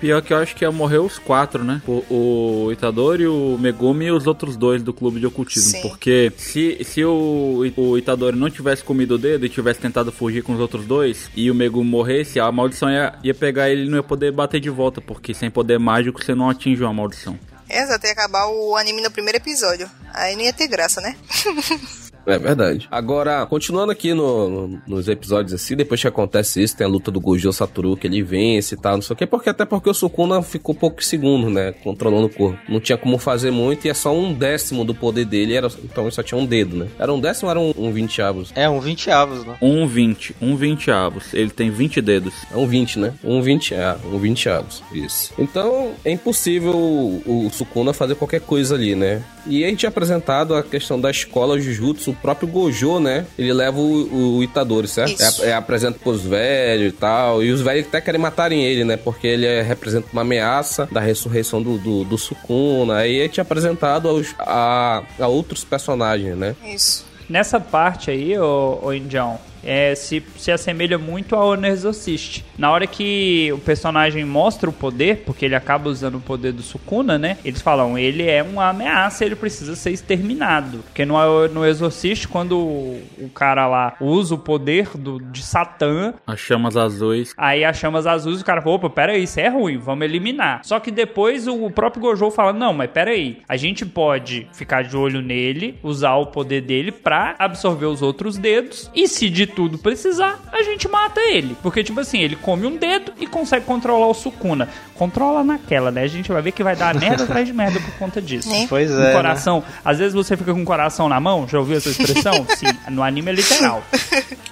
[0.00, 1.80] Pior que eu acho que ia morrer os quatro, né?
[1.86, 5.70] O, o Itadori, o Megumi e os outros dois do clube de ocultismo.
[5.70, 5.82] Sim.
[5.82, 10.42] Porque se, se o, o Itadori não tivesse comido o dedo e tivesse tentado fugir
[10.42, 13.88] com os outros dois, e o Megumi morresse, a maldição ia, ia pegar ele e
[13.88, 15.00] não ia poder bater de volta.
[15.00, 17.38] Porque sem poder mágico você não atinge uma maldição.
[17.68, 19.90] Exato, ia acabar o anime no primeiro episódio.
[20.14, 21.16] Aí não ia ter graça, né?
[22.26, 22.88] É verdade.
[22.90, 27.10] Agora, continuando aqui no- no- nos episódios assim, depois que acontece isso, tem a luta
[27.10, 29.88] do Gojo Satoru, que ele vence e tal, não sei o quê, porque até porque
[29.88, 31.72] o Sukuna ficou pouco segundo, né?
[31.84, 32.58] Controlando o corpo.
[32.68, 36.04] Não tinha como fazer muito e é só um décimo do poder dele, era, então
[36.04, 36.88] ele só tinha um dedo, né?
[36.98, 38.52] Era um décimo ou era um, um 20 avos?
[38.56, 39.56] É, um 20 avos, né?
[39.62, 41.32] Um 20, um 20 avos.
[41.32, 42.34] Ele tem 20 dedos.
[42.52, 43.14] É um 20, né?
[43.22, 44.82] Um 20, é, um 20 avos.
[44.92, 45.32] Isso.
[45.38, 49.22] Então, é impossível o, o Sukuna fazer qualquer coisa ali, né?
[49.46, 53.26] E a gente é apresentado a questão da escola Jujutsu, próprio Gojo, né?
[53.38, 55.20] Ele leva o, o Itadori, certo?
[55.20, 55.44] Isso.
[55.44, 57.42] É, é apresenta pros velhos e tal.
[57.42, 58.96] E os velhos até querem matarem ele, né?
[58.96, 62.96] Porque ele é- representa uma ameaça da ressurreição do, do, do Sukuna.
[62.96, 66.54] Aí é apresentado aos, a, a outros personagens, né?
[66.64, 67.04] Isso.
[67.28, 72.44] Nessa parte aí, ô, ô Indião, é, se, se assemelha muito ao Honor Exorcist.
[72.56, 76.62] Na hora que o personagem mostra o poder, porque ele acaba usando o poder do
[76.62, 77.36] Sukuna, né?
[77.44, 80.78] Eles falam, ele é uma ameaça, ele precisa ser exterminado.
[80.78, 86.38] Porque no, no Exorcist, quando o, cara lá usa o poder do, de Satã, As
[86.38, 87.34] chamas azuis.
[87.36, 90.60] Aí as chamas azuis, o cara falou, opa, peraí, isso é ruim, vamos eliminar.
[90.64, 94.96] Só que depois o próprio Gojo fala, não, mas peraí, a gente pode ficar de
[94.96, 99.78] olho nele, usar o poder dele pra absorver os outros dedos, e se de tudo
[99.78, 101.56] precisar, a gente mata ele.
[101.62, 104.68] Porque, tipo assim, ele come um dedo e consegue controlar o Sukuna.
[104.94, 106.02] Controla naquela, né?
[106.02, 108.50] A gente vai ver que vai dar merda atrás de merda por conta disso.
[108.50, 108.66] Né?
[108.68, 109.06] Pois Um é.
[109.06, 109.12] né?
[109.14, 109.64] coração.
[109.82, 112.46] Às vezes você fica com o coração na mão, já ouviu essa expressão?
[112.54, 113.82] Sim, no anime é literal.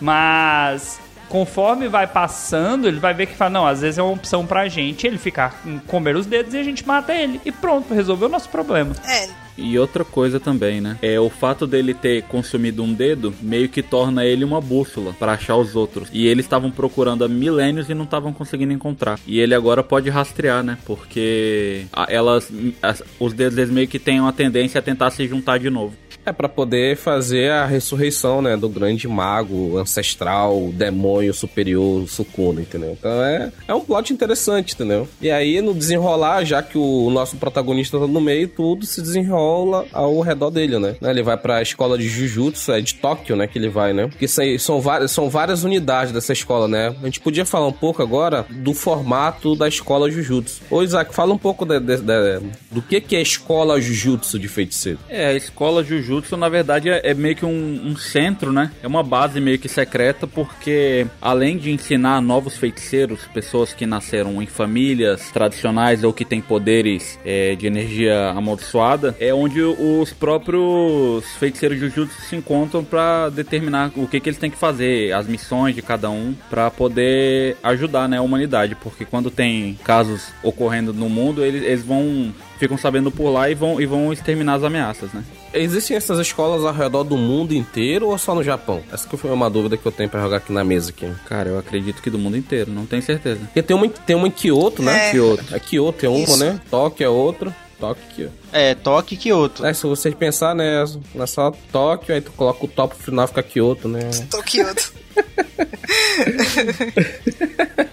[0.01, 4.47] Mas conforme vai passando, ele vai ver que fala, não, às vezes é uma opção
[4.47, 7.41] pra gente ele ficar com comer os dedos e a gente mata ele.
[7.45, 8.95] E pronto, resolveu o nosso problema.
[9.07, 10.99] É, E outra coisa também, né?
[11.01, 15.33] É o fato dele ter consumido um dedo meio que torna ele uma bússola pra
[15.33, 16.09] achar os outros.
[16.13, 19.19] E eles estavam procurando há milênios e não estavam conseguindo encontrar.
[19.27, 20.77] E ele agora pode rastrear, né?
[20.85, 22.51] Porque elas,
[22.83, 25.95] as- os dedos eles meio que têm uma tendência a tentar se juntar de novo.
[26.27, 32.97] É pra poder fazer a ressurreição, né, do grande mago ancestral, demônio superior, Sukuna, entendeu?
[32.99, 35.07] Então é, é um plot interessante, entendeu?
[35.21, 39.87] E aí no desenrolar, já que o nosso protagonista tá no meio, tudo se desenrola
[39.93, 40.97] ao redor dele, né?
[41.03, 44.07] Ele vai pra escola de Jujutsu, é de Tóquio, né, que ele vai, né?
[44.07, 44.27] Porque
[44.59, 46.95] são várias, são várias unidades dessa escola, né?
[47.03, 50.63] A gente podia falar um pouco agora do formato da escola Jujutsu.
[50.71, 54.39] Ô Isaac, fala um pouco de, de, de, do que, que é a escola Jujutsu
[54.39, 54.99] de feiticeiro.
[55.09, 58.71] É, a escola Jujutsu, na verdade, é, é meio que um, um, centro, né?
[58.83, 64.43] É uma base meio que secreta, porque além de ensinar novos feiticeiros, pessoas que nasceram
[64.43, 71.25] em famílias tradicionais ou que têm poderes é, de energia amaldiçoada, é onde os próprios
[71.39, 75.75] feiticeiros Jujutsu se encontram para determinar o que, que eles têm que fazer, as missões
[75.75, 78.75] de cada um, para poder ajudar né, a humanidade.
[78.75, 83.55] Porque quando tem casos ocorrendo no mundo, eles, eles vão ficam sabendo por lá e
[83.55, 85.25] vão, e vão exterminar as ameaças, né?
[85.55, 88.83] Existem essas escolas ao redor do mundo inteiro ou só no Japão?
[88.93, 91.09] Essa que foi uma dúvida que eu tenho pra jogar aqui na mesa aqui.
[91.27, 93.41] Cara, eu acredito que do mundo inteiro, não tenho certeza.
[93.45, 95.09] Porque tem uma, tem uma em Kyoto, né?
[95.09, 95.11] É.
[95.13, 95.55] Kyoto.
[95.55, 96.37] A Kyoto é uma, Isso.
[96.39, 96.61] né?
[96.71, 97.55] Tóquio é outra.
[97.79, 98.31] Tóquio.
[98.55, 99.67] É, Toque e Kyoto.
[99.67, 100.85] É, se vocês pensar, né?
[101.17, 104.09] É só Tóquio, aí tu coloca o top final fica Kyoto, né?
[104.31, 104.93] Tokyoto.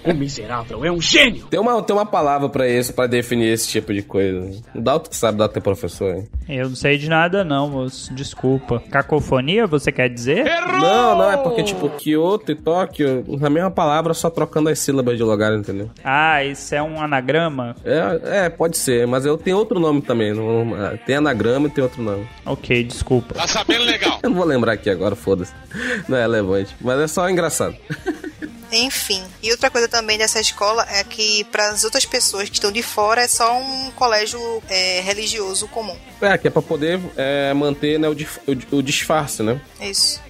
[0.06, 1.46] O miserável é um gênio!
[1.48, 4.50] Tem uma, tem uma palavra pra isso, pra definir esse tipo de coisa.
[4.74, 6.28] O Dalton que sabe dar teu professor, hein?
[6.50, 8.14] Eu não sei de nada não, moço.
[8.14, 8.82] Desculpa.
[8.92, 10.44] Cacofonia, você quer dizer?
[10.46, 15.18] Não, não, é porque, tipo, Kyoto e Tóquio, na mesma palavra, só trocando as sílabas
[15.18, 15.90] de lugar, entendeu?
[16.04, 17.76] Ah, isso é um anagrama?
[17.86, 20.34] É, é, pode ser, mas eu tenho outro nome também.
[20.34, 20.51] não-
[20.94, 22.28] é, Tem anagrama e tem outro nome.
[22.46, 23.36] Ok, desculpa.
[24.24, 25.54] Eu não vou lembrar aqui agora, foda-se.
[26.08, 26.76] Não é relevante.
[26.82, 27.76] Mas é só engraçado.
[28.72, 29.22] Enfim.
[29.44, 32.82] E outra coisa também dessa escola é que para as outras pessoas que estão de
[32.82, 35.96] fora é só um colégio é, religioso comum.
[36.22, 39.60] É, que é pra poder é, manter né, o, dif- o- o disfarce, né?
[39.80, 40.22] É isso.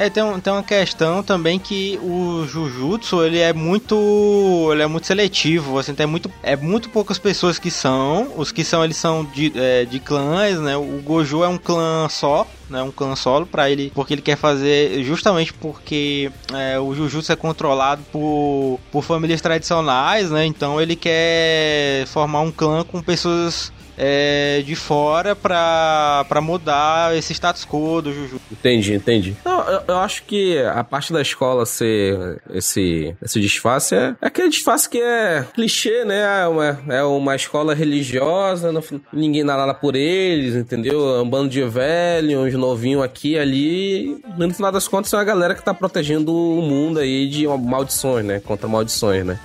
[0.00, 4.86] É, tem, um- tem uma questão também que o Jujutsu, ele é muito ele é
[4.86, 8.96] muito seletivo, assim, tem muito é muito poucas pessoas que são, os que são eles
[8.96, 10.76] são de, é, de clãs, né?
[10.76, 12.80] O Gojo é um clã só, né?
[12.80, 17.36] Um clã solo para ele, porque ele quer fazer justamente porque é, o Jujutsu é
[17.36, 20.46] controlado por, por famílias tradicionais, né?
[20.46, 27.32] Então ele quer formar um clã com pessoas é, de fora pra, pra mudar esse
[27.34, 28.40] status quo do Jujutsu.
[28.52, 29.36] Entendi, entendi.
[29.44, 34.26] Não, eu, eu acho que a parte da escola ser esse, esse disfarce é, é
[34.28, 36.42] aquele disfarce que é clichê, né?
[36.42, 41.20] É uma, é uma escola religiosa, fin- ninguém dá nada por eles, entendeu?
[41.22, 44.20] Um bando de velhos, uns novinhos aqui e ali.
[44.38, 48.24] No final das contas, é uma galera que tá protegendo o mundo aí de maldições,
[48.24, 48.40] né?
[48.40, 49.38] Contra maldições, né?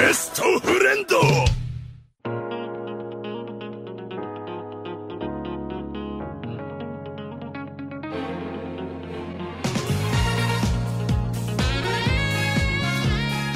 [0.00, 1.57] ベストフレンド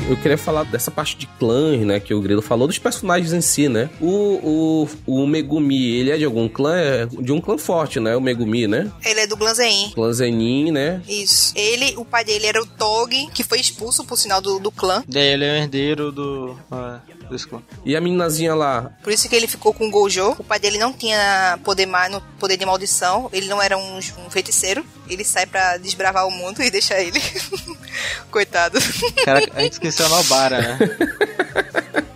[0.09, 1.99] Eu queria falar dessa parte de clãs, né?
[1.99, 3.89] Que o Grilo falou, dos personagens em si, né?
[4.01, 6.77] O, o, o Megumi, ele é de algum clã?
[6.77, 8.15] É de um clã forte, né?
[8.17, 8.91] O Megumi, né?
[9.05, 9.91] Ele é do Clã Zein.
[9.93, 11.03] Clã Zenin, né?
[11.09, 11.53] Isso.
[11.57, 15.03] Ele, o pai dele era o Togi, que foi expulso, por sinal, do, do clã.
[15.09, 16.57] Daí ele é o herdeiro do.
[16.71, 17.01] ah,
[17.33, 17.61] desse clã.
[17.85, 20.37] E a meninazinha lá, Por isso que ele ficou com o Gojo.
[20.39, 23.29] O pai dele não tinha poder, ma- no- poder de maldição.
[23.33, 24.85] Ele não era um, um feiticeiro.
[25.09, 27.21] Ele sai pra desbravar o mundo e deixa ele.
[28.31, 28.79] Coitado.
[29.25, 30.79] Cara, a gente esqueceu a Nobara, né?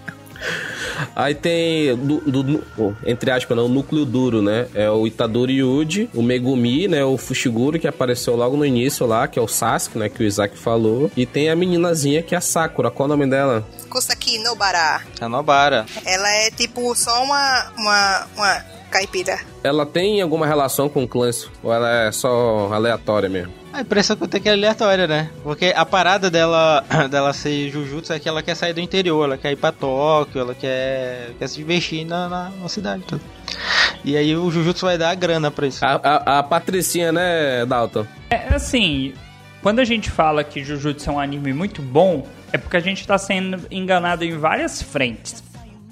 [1.14, 4.66] Aí tem, do, do- do- entre aspas, né, o núcleo duro, né?
[4.74, 7.04] É o Itadori Yuji, o Megumi, né?
[7.04, 10.08] O Fushiguro, que apareceu logo no início lá, que é o Sasuke, né?
[10.08, 11.10] Que o Isaac falou.
[11.16, 12.90] E tem a meninazinha, que é a Sakura.
[12.90, 13.66] Qual o nome dela?
[13.88, 15.00] Kosaki Nobara.
[15.20, 15.86] A Nobara.
[16.04, 18.64] Ela é tipo só uma, uma, uma
[18.96, 19.38] caipira.
[19.62, 21.26] Ela tem alguma relação com o clã?
[21.62, 23.52] Ou ela é só aleatória mesmo?
[23.72, 25.30] A impressão que eu tenho é que é aleatória, né?
[25.42, 29.36] Porque a parada dela, dela ser Jujutsu é que ela quer sair do interior, ela
[29.36, 33.02] quer ir pra Tóquio, ela quer, quer se divertir na, na, na cidade.
[33.02, 33.20] Tudo.
[34.04, 35.84] E aí o Jujutsu vai dar a grana pra isso.
[35.84, 38.06] A, a, a Patricinha, né, Dalton?
[38.30, 39.12] É assim,
[39.62, 43.06] quando a gente fala que Jujutsu é um anime muito bom, é porque a gente
[43.06, 45.42] tá sendo enganado em várias frentes.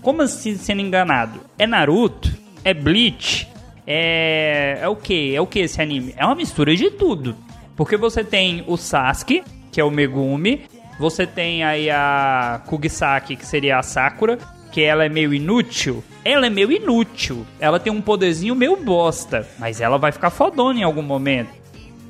[0.01, 1.41] Como assim sendo enganado?
[1.59, 2.44] É Naruto?
[2.65, 3.49] É Bleach?
[3.87, 4.79] É.
[4.81, 5.35] É o que?
[5.35, 6.15] É o que esse anime?
[6.17, 7.37] É uma mistura de tudo.
[7.77, 10.63] Porque você tem o Sasuke, que é o Megumi,
[10.99, 14.39] você tem aí a Kugisaki, que seria a Sakura,
[14.71, 16.03] que ela é meio inútil.
[16.25, 17.45] Ela é meio inútil.
[17.59, 21.51] Ela tem um poderzinho meio bosta, mas ela vai ficar fodona em algum momento.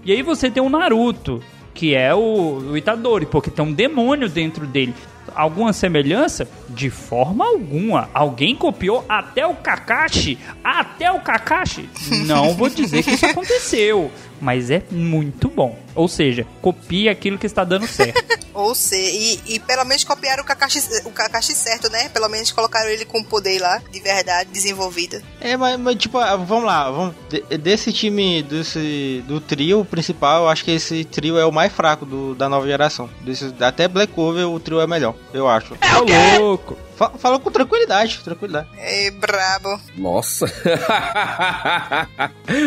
[0.04, 4.28] E aí você tem o Naruto, que é o, o Itadori, porque tem um demônio
[4.28, 4.94] dentro dele.
[5.34, 6.48] Alguma semelhança?
[6.68, 8.08] De forma alguma.
[8.12, 10.38] Alguém copiou até o Kakashi?
[10.62, 11.88] Até o Kakashi?
[12.26, 14.10] Não vou dizer que isso aconteceu,
[14.40, 15.83] mas é muito bom.
[15.94, 18.22] Ou seja, copie aquilo que está dando certo.
[18.54, 22.08] Ou seja, e, e pelo menos copiaram o Kakashi, o Kakashi certo, né?
[22.08, 25.20] Pelo menos colocaram ele com poder lá, de verdade, desenvolvido.
[25.40, 27.14] É, mas, mas, tipo, ah, vamos lá, vamos.
[27.28, 31.72] de- desse time, desse, do trio principal, eu acho que esse trio é o mais
[31.72, 33.10] fraco do, da nova geração.
[33.22, 35.74] Desse, até Black Clover o trio é melhor, eu acho.
[35.74, 36.76] Ô louco!
[36.96, 38.68] Fa- Falou com tranquilidade, tranquilidade.
[38.78, 39.80] É brabo.
[39.96, 40.46] Nossa.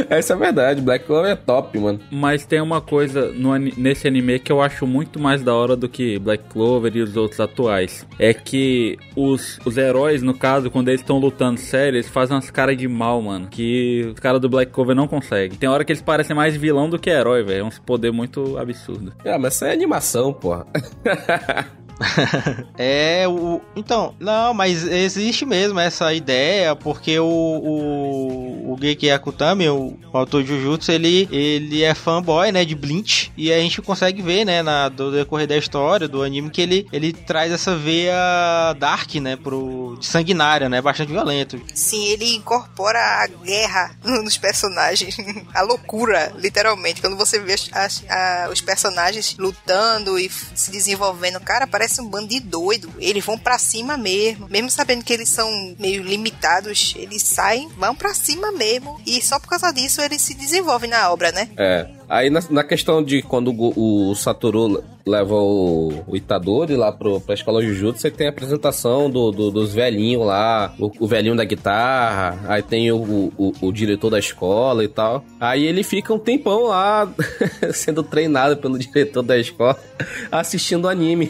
[0.09, 0.81] Essa é verdade.
[0.81, 1.99] Black Clover é top, mano.
[2.11, 5.87] Mas tem uma coisa no nesse anime que eu acho muito mais da hora do
[5.87, 8.05] que Black Clover e os outros atuais.
[8.19, 12.51] É que os, os heróis, no caso, quando eles estão lutando sério, eles fazem umas
[12.51, 13.47] caras de mal, mano.
[13.49, 15.57] Que os caras do Black Clover não conseguem.
[15.57, 17.61] Tem hora que eles parecem mais vilão do que herói, velho.
[17.61, 19.13] É um poder muito absurdo.
[19.25, 20.65] Ah, mas isso é animação, porra.
[22.77, 23.59] É, o.
[23.75, 27.25] Então, não, mas existe mesmo essa ideia, porque o.
[27.27, 32.75] O, o Geiki Akutami, o, o autor de Jujutsu, ele, ele é fanboy, né, de
[32.75, 33.31] Bleach.
[33.35, 36.87] E a gente consegue ver, né, na, do decorrer da história do anime, que ele,
[36.91, 39.97] ele traz essa veia dark, né, pro.
[40.01, 41.59] sanguinária, né, bastante violento.
[41.73, 45.17] Sim, ele incorpora a guerra nos personagens.
[45.53, 47.01] a loucura, literalmente.
[47.01, 52.27] Quando você vê as- a- os personagens lutando e se desenvolvendo, cara, parece um bando
[52.27, 52.89] de doido.
[52.99, 54.47] Eles vão pra cima mesmo.
[54.49, 58.99] Mesmo sabendo que eles são meio limitados, eles saem, vão pra cima mesmo.
[59.05, 61.49] E só por causa disso eles se desenvolvem na obra, né?
[61.57, 61.87] É.
[62.09, 67.19] Aí na, na questão de quando o, o Satoru leva o, o Itadori lá pro,
[67.19, 71.35] pra escola Jujutsu, você tem a apresentação do, do- dos velhinhos lá, o, o velhinho
[71.35, 75.23] da guitarra, aí tem o, o, o diretor da escola e tal.
[75.37, 77.11] Aí ele fica um tempão lá
[77.73, 79.77] sendo treinado pelo diretor da escola,
[80.31, 81.29] assistindo anime.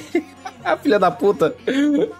[0.63, 1.56] A filha da puta.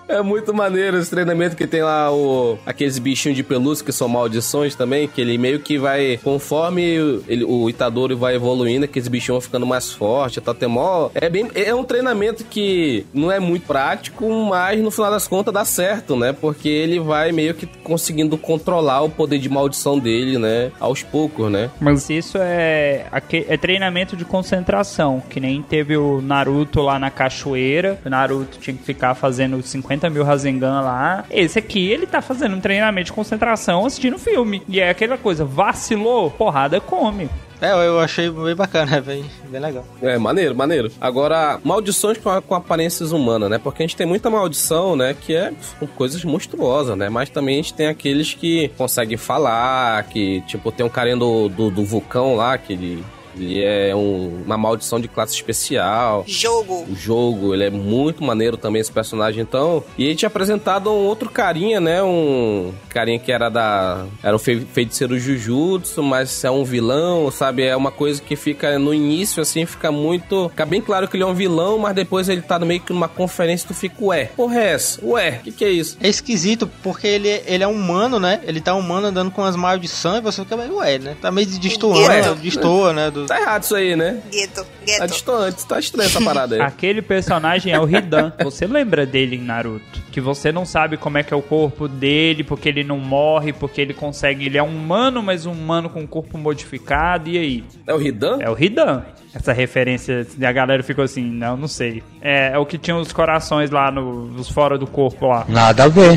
[0.08, 4.08] É muito maneiro esse treinamento que tem lá o, aqueles bichinhos de pelúcia que são
[4.08, 6.82] maldições também, que ele meio que vai, conforme
[7.28, 11.30] ele, o Itadori vai evoluindo, aqueles bichinhos vão ficando mais fortes, tá tem mó, é
[11.30, 15.66] bem, é um treinamento que não é muito prático, mas no final das contas dá
[15.66, 16.34] certo, né?
[16.34, 20.72] Porque ele vai meio que conseguindo controlar o poder de maldição dele, né?
[20.80, 21.70] Aos poucos, né?
[21.80, 28.00] Mas isso é, é treinamento de concentração, que nem teve o Naruto lá na cachoeira.
[28.06, 31.26] O Naruto tinha que ficar fazendo 50 mil Rasengan lá.
[31.30, 34.62] Esse aqui, ele tá fazendo um treinamento de concentração assistindo filme.
[34.68, 37.30] E é aquela coisa, vacilou, porrada come.
[37.60, 39.84] É, eu- achei bem bacana, é bem, bem legal.
[40.00, 40.92] É, maneiro, maneiro.
[41.02, 43.58] Agora, maldições com, com aparências humanas, né?
[43.58, 45.16] Porque a gente tem muita maldição, né?
[45.20, 45.52] Que é
[45.96, 47.10] coisas monstruosas, né?
[47.10, 51.50] Mas também a gente tem aqueles que conseguem falar, que, tipo, tem um carinha do,
[51.50, 53.04] do, do vulcão lá, que ele,
[53.40, 56.24] ele é um- uma maldição de classe especial.
[56.28, 56.86] Jogo.
[56.90, 59.84] O jogo, ele é muito maneiro também, esse personagem, então.
[59.98, 62.02] E ele tinha apresentado um outro carinha, né?
[62.04, 64.06] Um carinha que era da.
[64.24, 67.64] Era um fe- feiticeiro Jujutsu, mas é um vilão, sabe?
[67.64, 70.50] É uma coisa que fica no início, assim, fica muito.
[70.50, 73.08] Fica bem claro que ele é um vilão, mas depois ele tá meio que numa
[73.08, 75.00] conferência e tu fica, ué, porra é essa?
[75.06, 75.98] Ué, o que, que é isso?
[76.02, 78.42] É esquisito, porque ele, ele é humano, né?
[78.46, 81.16] Ele tá humano andando com as maldições e você fica meio, ué, né?
[81.22, 83.12] Tá meio destoando, destoa, né?
[83.12, 83.27] Do...
[83.28, 84.22] Tá errado isso aí, né?
[84.32, 84.64] Gueto.
[84.64, 85.08] Tá Gueto.
[85.08, 86.62] distante, tá estranha essa parada aí.
[86.68, 88.32] Aquele personagem é o Hidan.
[88.44, 89.84] Você lembra dele em Naruto?
[90.12, 93.54] Que você não sabe como é que é o corpo dele, porque ele não morre,
[93.54, 94.46] porque ele consegue.
[94.48, 97.30] Ele é um humano, mas um humano com corpo modificado.
[97.30, 97.64] E aí?
[97.86, 98.38] É o Hidan?
[98.42, 99.04] É o Hidan.
[99.36, 102.02] Essa referência, a galera ficou assim, não, não sei.
[102.20, 105.46] É, é o que tinha os corações lá no- nos fora do corpo lá.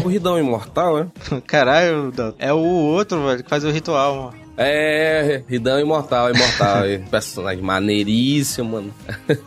[0.02, 1.06] O Ridão imortal, é?
[1.46, 4.49] Caralho, é o outro, velho, que faz o ritual, mano.
[4.62, 6.82] É, Ridan imortal, imortal.
[7.10, 8.94] personagem maneiríssimo, mano.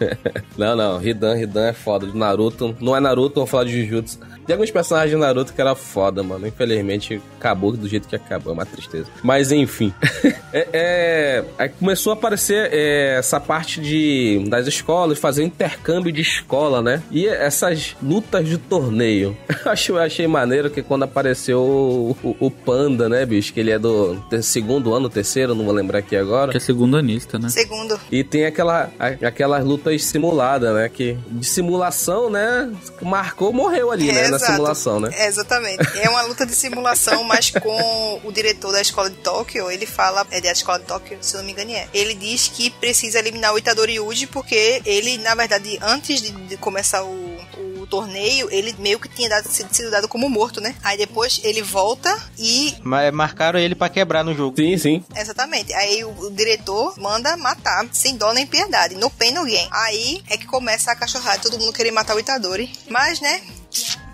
[0.58, 2.08] não, não, Ridan, Ridan é foda.
[2.08, 4.20] De Naruto, não é Naruto, vamos falar de Jujutsu.
[4.46, 6.46] Tem alguns personagens de Naruto que era foda, mano.
[6.48, 9.06] Infelizmente, acabou do jeito que acabou, é uma tristeza.
[9.24, 9.94] Mas enfim.
[10.54, 16.22] é, é, aí começou a aparecer é, essa parte de das escolas, fazer intercâmbio de
[16.22, 17.02] escola, né?
[17.12, 19.36] E essas lutas de torneio.
[19.66, 23.54] Eu achei, eu achei maneiro que quando apareceu o, o- o Panda, né, bicho?
[23.54, 26.52] Que ele é do segundo ano, terceiro, não vou lembrar aqui agora.
[26.52, 27.48] Que é segundo anista, né?
[27.48, 27.98] Segundo.
[28.12, 30.90] E tem aquela, a- aquelas lutas simuladas, né?
[30.90, 32.70] Que de simulação, né?
[33.02, 34.33] Marcou, morreu ali, né?
[34.34, 34.52] Na Exato.
[34.54, 35.10] simulação, né?
[35.14, 36.00] É, exatamente.
[36.00, 40.26] É uma luta de simulação, mas com o diretor da escola de Tóquio, ele fala,
[40.32, 41.88] é da escola de Tóquio, se não me engano é.
[41.94, 46.58] Ele diz que precisa eliminar o Itadori Yuji porque ele, na verdade, antes de, de
[46.58, 47.38] começar o,
[47.80, 50.76] o torneio, ele meio que tinha dado, sido, sido dado como morto, né?
[50.84, 52.74] Aí depois ele volta e.
[52.82, 54.56] Mas marcaram ele pra quebrar no jogo.
[54.58, 55.06] Sim, sim.
[55.16, 55.74] Exatamente.
[55.74, 59.68] Aí o, o diretor manda matar, sem dó nem piedade, no pain no gain.
[59.72, 62.72] Aí é que começa a cachorrada, todo mundo querer matar o Itadori.
[62.90, 63.42] Mas, né?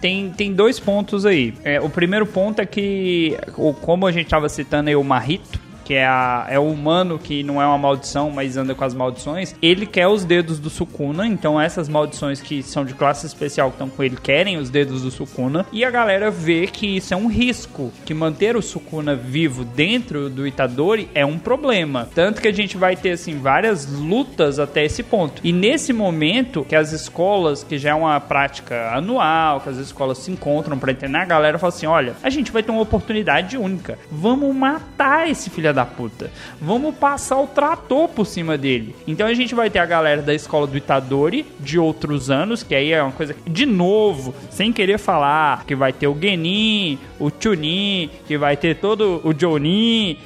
[0.02, 1.54] Tem, tem dois pontos aí.
[1.64, 3.38] É, o primeiro ponto é que,
[3.82, 5.60] como a gente estava citando aí o Marrito,
[5.90, 8.94] que é, a, é o humano que não é uma maldição, mas anda com as
[8.94, 13.70] maldições, ele quer os dedos do Sukuna, então essas maldições que são de classe especial
[13.70, 17.12] que estão com ele querem os dedos do Sukuna, e a galera vê que isso
[17.12, 22.08] é um risco, que manter o Sukuna vivo dentro do Itadori é um problema.
[22.14, 25.42] Tanto que a gente vai ter, assim, várias lutas até esse ponto.
[25.44, 30.20] E nesse momento que as escolas, que já é uma prática anual, que as escolas
[30.20, 33.58] se encontram pra treinar, a galera fala assim: olha, a gente vai ter uma oportunidade
[33.58, 33.98] única.
[34.12, 36.32] Vamos matar esse filho da puta.
[36.62, 38.96] Vamos passar o trator por cima dele.
[39.08, 42.76] Então a gente vai ter a galera da escola do Itadori de outros anos, que
[42.76, 47.30] aí é uma coisa de novo, sem querer falar, que vai ter o Genin, o
[47.30, 50.18] Chunin, que vai ter todo o Jonin.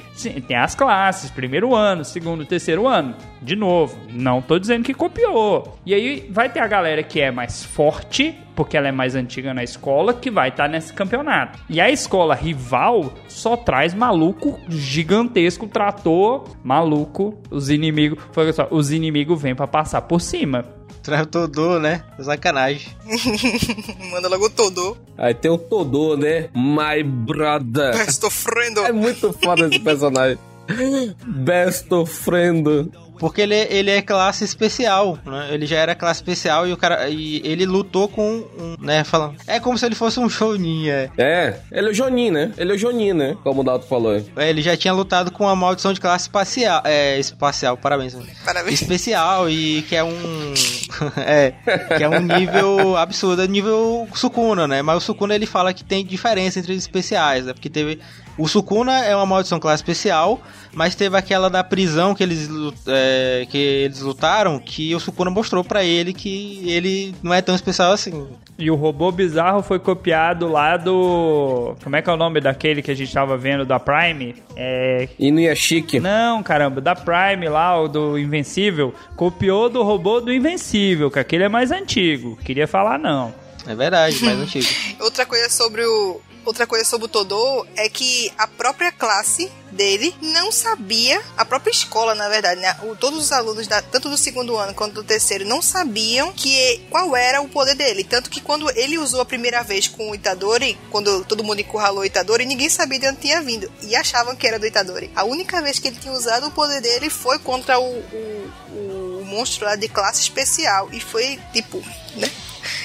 [0.46, 3.14] Tem as classes, primeiro ano, segundo, terceiro ano.
[3.42, 5.76] De novo, não tô dizendo que copiou.
[5.84, 9.52] E aí vai ter a galera que é mais forte, porque ela é mais antiga
[9.52, 11.58] na escola, que vai estar nesse campeonato.
[11.68, 17.42] E a escola rival só traz maluco gigantesco, trator maluco.
[17.50, 20.64] Os inimigos, foi só, os inimigos vêm pra passar por cima.
[21.04, 22.02] Traz todo, né?
[22.18, 22.88] Sacanagem.
[24.10, 24.96] Manda logo todo.
[25.18, 26.48] Aí tem o Todô, né?
[26.54, 27.94] My brother.
[28.08, 28.80] Estou frendo.
[28.80, 30.38] É muito foda esse personagem.
[31.26, 32.90] Best friend.
[33.24, 35.48] Porque ele, ele é classe especial, né?
[35.50, 37.08] Ele já era classe especial e o cara.
[37.08, 39.02] E ele lutou com um, né?
[39.02, 39.36] Falando.
[39.46, 41.10] É como se ele fosse um Shonin, é.
[41.16, 42.52] É, ele é o Jonin, né?
[42.58, 43.34] Ele é o Jonin, né?
[43.42, 44.14] Como o Dalton falou.
[44.36, 46.82] É, Ele já tinha lutado com a maldição de classe espacial.
[46.84, 48.14] É, espacial, parabéns.
[48.44, 48.82] Parabéns.
[48.82, 50.54] Especial e que é um.
[51.16, 51.54] é,
[51.96, 54.82] que é um nível absurdo, é nível Sukuna, né?
[54.82, 57.54] Mas o Sukuna ele fala que tem diferença entre os especiais, né?
[57.54, 57.98] Porque teve.
[58.36, 60.42] O Sukuna é uma maldição classe especial,
[60.74, 62.48] mas teve aquela da prisão que eles,
[62.86, 67.54] é, que eles lutaram, que o Sukuna mostrou pra ele que ele não é tão
[67.54, 68.26] especial assim.
[68.56, 71.74] E o robô bizarro foi copiado lá do.
[71.82, 74.36] Como é que é o nome daquele que a gente tava vendo da Prime?
[74.56, 75.08] É.
[75.18, 75.98] Inuyashiki.
[75.98, 78.94] Não, caramba, da Prime lá, o do Invencível.
[79.16, 82.36] Copiou do robô do Invencível, que aquele é mais antigo.
[82.44, 83.34] Queria falar não.
[83.66, 84.66] É verdade, mais antigo.
[85.00, 86.20] Outra coisa sobre o.
[86.44, 91.70] Outra coisa sobre o Todô é que a própria classe dele não sabia, a própria
[91.72, 92.76] escola, na verdade, né?
[92.84, 96.80] O- todos os alunos, da- tanto do segundo ano quanto do terceiro, não sabiam que
[96.90, 98.04] qual era o poder dele.
[98.04, 102.02] Tanto que quando ele usou a primeira vez com o Itadori, quando todo mundo encurralou
[102.02, 103.70] o Itadori, ninguém sabia de onde tinha vindo.
[103.82, 105.10] E achavam que era do Itadori.
[105.16, 109.24] A única vez que ele tinha usado o poder dele foi contra o, o, o
[109.26, 110.88] monstro lá de classe especial.
[110.92, 111.82] E foi tipo,
[112.16, 112.30] né?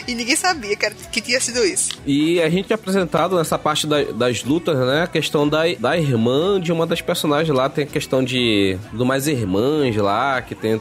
[0.10, 1.92] E ninguém sabia que, era- que tinha sido isso.
[2.06, 5.04] E a gente é apresentado nessa parte da- das lutas, né?
[5.04, 7.70] A questão da, da irmã de uma das personagens lá.
[7.70, 8.78] Tem a questão de.
[8.94, 10.80] do mais irmãs lá, que tem.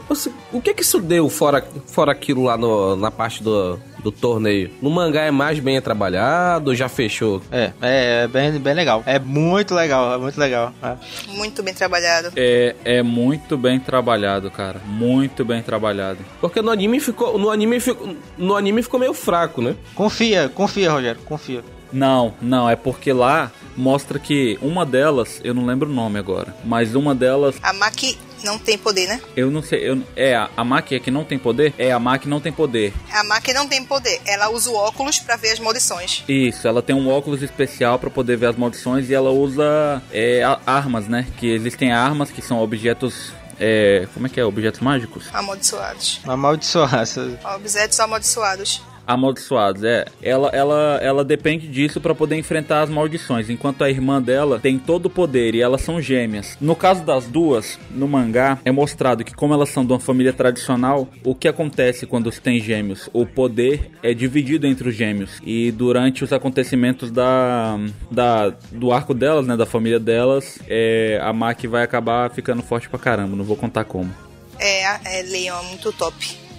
[0.51, 4.71] O que que isso deu fora, fora aquilo lá no- na parte do, do torneio?
[4.81, 7.41] No mangá é mais bem trabalhado, já fechou.
[7.51, 9.03] É, é, é bem, bem legal.
[9.05, 10.73] É muito legal, é muito legal.
[10.81, 10.95] É.
[11.35, 12.31] Muito bem trabalhado.
[12.35, 14.81] É, é muito bem trabalhado, cara.
[14.85, 16.19] Muito bem trabalhado.
[16.41, 17.37] Porque no anime ficou.
[17.37, 19.75] No anime ficou, no anime ficou meio fraco, né?
[19.95, 21.63] Confia, confia, Rogério, confia.
[21.91, 26.55] Não, não, é porque lá mostra que uma delas, eu não lembro o nome agora,
[26.65, 29.19] mas uma delas, A Maki não tem poder, né?
[29.35, 31.73] eu não sei, eu, é a, a Maki é que não tem poder?
[31.77, 32.93] É, a Maki não tem poder.
[33.13, 34.21] A Maki não tem poder.
[34.25, 36.23] Ela usa o óculos pra ver as maldições.
[36.27, 40.43] Isso, ela tem um óculos especial pra poder ver as maldições e ela usa é,
[40.43, 41.25] a- armas, né?
[41.37, 43.31] Que existem armas que são objetos.
[43.61, 44.45] É, como é que é?
[44.45, 45.25] Objetos mágicos?
[45.33, 46.21] Amaldiçoados.
[46.25, 47.33] Amaldiçoar essas.
[47.55, 48.81] Objetos amaldiçoados.
[49.09, 50.05] Amaldiçoados, é.
[50.21, 54.77] Ela, ela, ela depende disso pra poder enfrentar as maldições, enquanto a irmã dela tem
[54.77, 56.55] todo o poder e elas são gêmeas.
[56.61, 60.31] No caso das duas, no mangá, é mostrado que como elas são de uma família
[60.31, 63.09] tradicional, o que acontece quando se tem gêmeos?
[63.11, 67.79] O poder é dividido entre os gêmeos e durante os acontecimentos da,
[68.11, 72.87] da do arco delas, né, da família delas, é, a Maki vai acabar ficando forte
[72.87, 73.35] pra caramba.
[73.35, 74.13] Não vou contar como.
[74.59, 76.15] É, é Leon, muito top.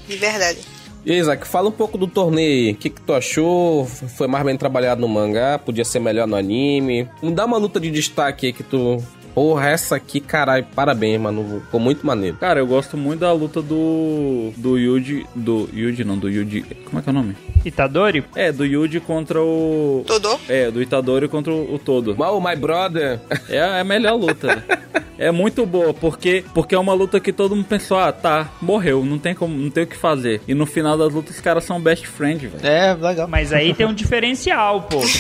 [0.09, 0.80] De verdade.
[1.05, 2.73] E aí, Isaac, fala um pouco do torneio aí.
[2.73, 3.87] O que, que tu achou?
[3.87, 5.59] Foi mais bem trabalhado no mangá?
[5.59, 7.09] Podia ser melhor no anime?
[7.23, 9.03] Me dá uma luta de destaque aí que tu.
[9.35, 11.63] Porra, essa aqui, caralho, parabéns, mano.
[11.65, 12.37] Ficou muito maneiro.
[12.37, 14.53] Cara, eu gosto muito da luta do.
[14.57, 15.25] do Yuji.
[15.35, 16.63] Do Yuji, não, do Yuji.
[16.85, 17.37] Como é que é o nome?
[17.65, 18.25] Itadori?
[18.35, 20.05] É, do Yuji contra o.
[20.07, 20.39] Todô?
[20.49, 22.15] É, do Itadori contra o, o Todo.
[22.17, 23.21] Mal, my brother.
[23.49, 24.63] É a, é a melhor luta.
[25.21, 29.05] é muito boa, porque, porque é uma luta que todo mundo pensou, ah, tá, morreu,
[29.05, 30.41] não tem como, não tem o que fazer.
[30.49, 32.67] E no final das lutas os caras são best friend, velho.
[32.67, 33.29] É, legal.
[33.29, 34.99] Mas aí tem um diferencial, pô.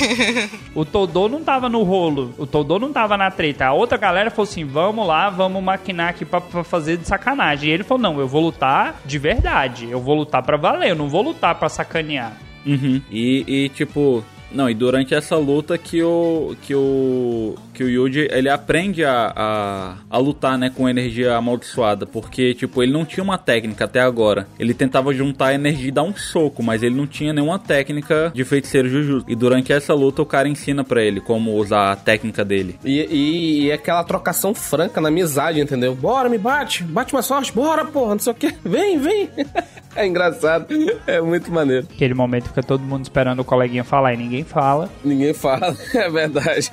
[0.74, 2.32] O Todô não tava no rolo.
[2.38, 3.66] O Todô não tava na treta.
[3.66, 7.68] A outra galera falou assim: vamos lá, vamos maquinar aqui pra, pra fazer de sacanagem.
[7.68, 9.88] E ele falou: não, eu vou lutar de verdade.
[9.90, 10.90] Eu vou lutar pra valer.
[10.90, 12.36] Eu não vou lutar pra sacanear.
[12.64, 13.02] Uhum.
[13.10, 18.28] E, e, tipo, não, e durante essa luta que o que o que o Yuji
[18.30, 23.24] ele aprende a, a, a lutar, né, com energia amaldiçoada, porque tipo, ele não tinha
[23.24, 24.46] uma técnica até agora.
[24.58, 28.30] Ele tentava juntar a energia e dar um soco, mas ele não tinha nenhuma técnica
[28.34, 29.30] de feiticeiro Jujutsu.
[29.30, 32.78] E durante essa luta o cara ensina para ele como usar a técnica dele.
[32.84, 35.94] E, e, e aquela trocação franca na amizade, entendeu?
[35.94, 39.28] Bora, me bate, bate mais forte, bora, porra, não sei o que, vem, vem.
[39.94, 40.66] é engraçado,
[41.06, 41.86] é muito maneiro.
[41.94, 44.90] Aquele momento fica todo mundo esperando o coleguinha falar e ninguém fala.
[45.04, 46.70] Ninguém fala, é verdade.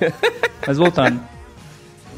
[0.66, 1.20] Mas voltando.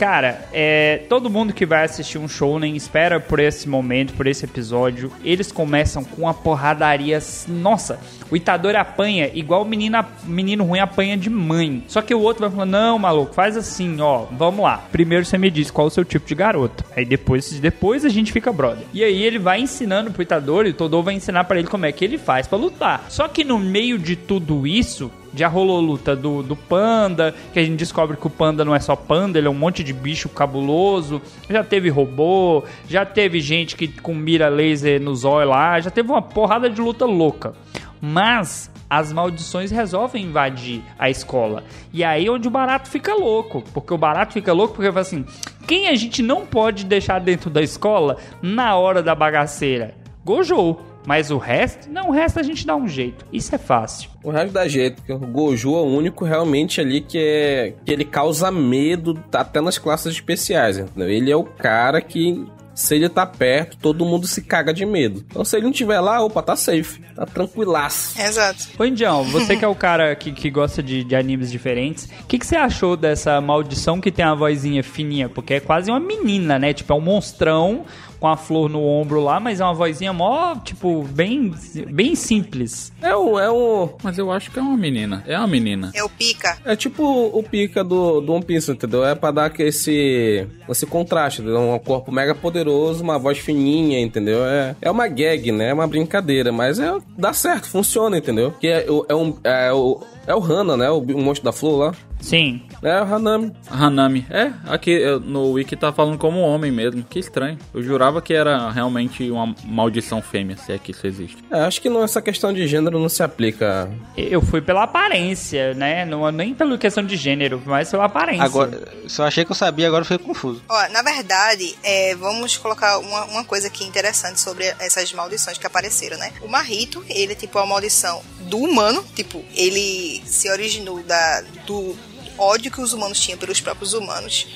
[0.01, 4.27] Cara, é, todo mundo que vai assistir um show nem espera por esse momento, por
[4.27, 5.13] esse episódio.
[5.23, 7.19] Eles começam com a porradaria.
[7.47, 11.85] Nossa, o Itadori apanha igual o menino, menino ruim apanha de mãe.
[11.87, 14.79] Só que o outro vai falando: Não, maluco, faz assim, ó, vamos lá.
[14.91, 16.83] Primeiro você me diz qual o seu tipo de garota.
[16.97, 18.87] Aí depois, depois a gente fica brother.
[18.95, 21.93] E aí ele vai ensinando pro Itadori, o Todô vai ensinar para ele como é
[21.93, 23.05] que ele faz para lutar.
[23.11, 27.63] Só que no meio de tudo isso, já rolou luta do, do panda, que a
[27.63, 30.29] gente descobre que o panda não é só panda, ele é um monte de bicho
[30.29, 31.21] cabuloso.
[31.49, 36.11] Já teve robô, já teve gente que com mira laser nos olhos lá, já teve
[36.11, 37.55] uma porrada de luta louca.
[38.01, 41.63] Mas as maldições resolvem invadir a escola.
[41.93, 43.63] E aí é onde o barato fica louco.
[43.73, 45.25] Porque o barato fica louco porque fala assim:
[45.67, 49.95] quem a gente não pode deixar dentro da escola na hora da bagaceira?
[50.25, 50.90] Gojo.
[51.07, 53.25] Mas o resto, não, o resto a gente dá um jeito.
[53.33, 54.11] Isso é fácil.
[54.23, 57.93] O resto dá jeito, porque o Gojo é o único realmente ali que é que
[57.93, 61.09] ele causa medo até nas classes especiais, entendeu?
[61.09, 62.47] Ele é o cara que
[62.81, 65.25] se ele tá perto, todo mundo se caga de medo.
[65.29, 67.01] Então, se ele não tiver lá, opa, tá safe.
[67.15, 68.19] Tá tranquilaço.
[68.19, 68.69] Exato.
[68.79, 72.27] Ô, Indião, você que é o cara que, que gosta de, de animes diferentes, o
[72.27, 75.29] que, que você achou dessa maldição que tem a vozinha fininha?
[75.29, 76.73] Porque é quase uma menina, né?
[76.73, 77.85] Tipo, é um monstrão
[78.21, 81.55] com a flor no ombro lá, mas é uma vozinha mó, tipo, bem,
[81.89, 82.93] bem simples.
[83.01, 83.89] É um, é um.
[84.03, 85.25] Mas eu acho que é uma menina.
[85.27, 85.91] É uma menina.
[85.95, 86.59] É o pica.
[86.65, 89.05] É tipo o pica do, do One Piece, entendeu?
[89.05, 91.61] É pra dar esse, esse contraste, entendeu?
[91.61, 94.45] Um corpo mega poderoso, uma voz fininha, entendeu?
[94.45, 95.71] É, é uma gag, né?
[95.71, 98.53] É uma brincadeira, mas é, dá certo, funciona, entendeu?
[98.61, 100.03] Que é, é, um, é o.
[100.27, 100.91] É o Hana, né?
[100.91, 101.95] O, o monstro da flor lá.
[102.21, 102.63] Sim.
[102.83, 103.53] É o Hanami.
[103.71, 104.27] Hanami.
[104.31, 107.03] É, aqui no wiki tá falando como homem mesmo.
[107.03, 107.59] Que estranho.
[107.75, 111.43] Eu jurava que era realmente uma maldição fêmea, se é que isso existe.
[111.51, 113.91] É, acho que não, essa questão de gênero não se aplica.
[114.17, 116.05] Eu fui pela aparência, né?
[116.05, 118.45] Não, nem pela questão de gênero, mas pela aparência.
[118.45, 120.63] Agora, se eu achei que eu sabia, agora eu fiquei confuso.
[120.69, 125.67] Ó, na verdade, é, vamos colocar uma, uma coisa aqui interessante sobre essas maldições que
[125.67, 126.33] apareceram, né?
[126.43, 131.97] O Marrito, ele é tipo a maldição do humano, tipo, ele se originou da, do
[132.39, 134.47] ódio que os humanos tinham pelos próprios humanos.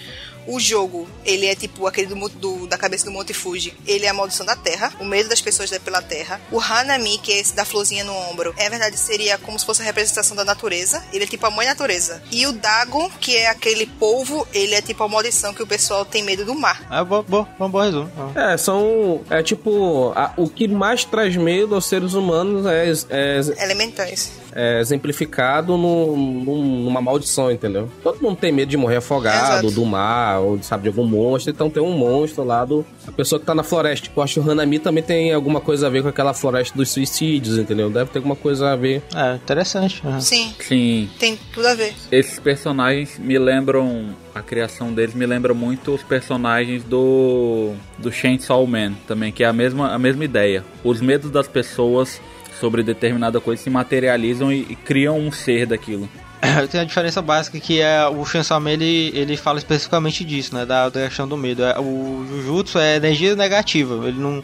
[0.46, 3.72] O jogo, ele é tipo aquele do, do- da cabeça do Monte Fuji.
[3.86, 6.38] Ele é a maldição da terra, o medo das pessoas pela terra.
[6.52, 9.80] O Hanami, que é esse da florzinha no ombro, é verdade, seria como se fosse
[9.80, 11.02] a representação da natureza.
[11.14, 12.22] Ele é tipo a mãe natureza.
[12.30, 16.04] E o Dagon, que é aquele polvo, ele é tipo a maldição que o pessoal
[16.04, 16.86] tem medo do mar.
[16.90, 18.12] Ah, bom, bom, bom, bom resumo.
[18.36, 18.52] Ah.
[18.52, 19.22] É, são.
[19.30, 20.12] É tipo.
[20.14, 24.30] a- o que mais traz medo aos seres humanos é, é, Elementais.
[24.54, 27.90] É exemplificado no- num- numa maldição, entendeu?
[28.02, 29.70] Todo mundo tem medo de morrer afogado, Exato.
[29.72, 31.50] do mar, ou sabe, de algum monstro.
[31.52, 32.84] Então tem um monstro lá do.
[33.06, 34.04] A pessoa que tá na floresta.
[34.04, 36.76] Tipo, eu acho que o Hanami também tem alguma coisa a ver com aquela floresta
[36.76, 37.90] dos suicídios, entendeu?
[37.90, 39.02] Deve ter alguma coisa a ver.
[39.14, 40.02] É, interessante.
[40.20, 41.92] Sim, Sim, tem tudo a ver.
[42.12, 44.14] esses personagens me lembram.
[44.34, 47.72] A criação deles me lembra muito os personagens do.
[47.98, 50.64] do Chainsaw Man também, que é a mesma, a mesma ideia.
[50.82, 52.20] Os medos das pessoas
[52.64, 56.08] sobre determinada coisa se materializam e, e criam um ser daquilo.
[56.72, 60.64] Tem a diferença básica que é o Chainsaw ele, ele fala especificamente disso, né?
[60.64, 61.62] Da, da questão do medo.
[61.62, 64.08] É, o Jujutsu é energia negativa.
[64.08, 64.42] Ele não,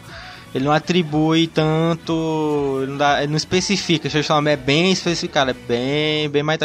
[0.53, 2.81] ele não atribui tanto.
[2.83, 4.07] Ele não, dá, ele não especifica.
[4.07, 6.59] O Man é bem especificado, é bem, bem mais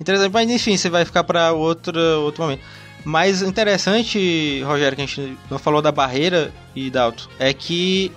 [0.00, 0.32] interessante.
[0.32, 2.62] Mas enfim, você vai ficar para outro, outro momento.
[3.04, 8.10] Mas interessante, Rogério, que a gente não falou da barreira e Dalton, é que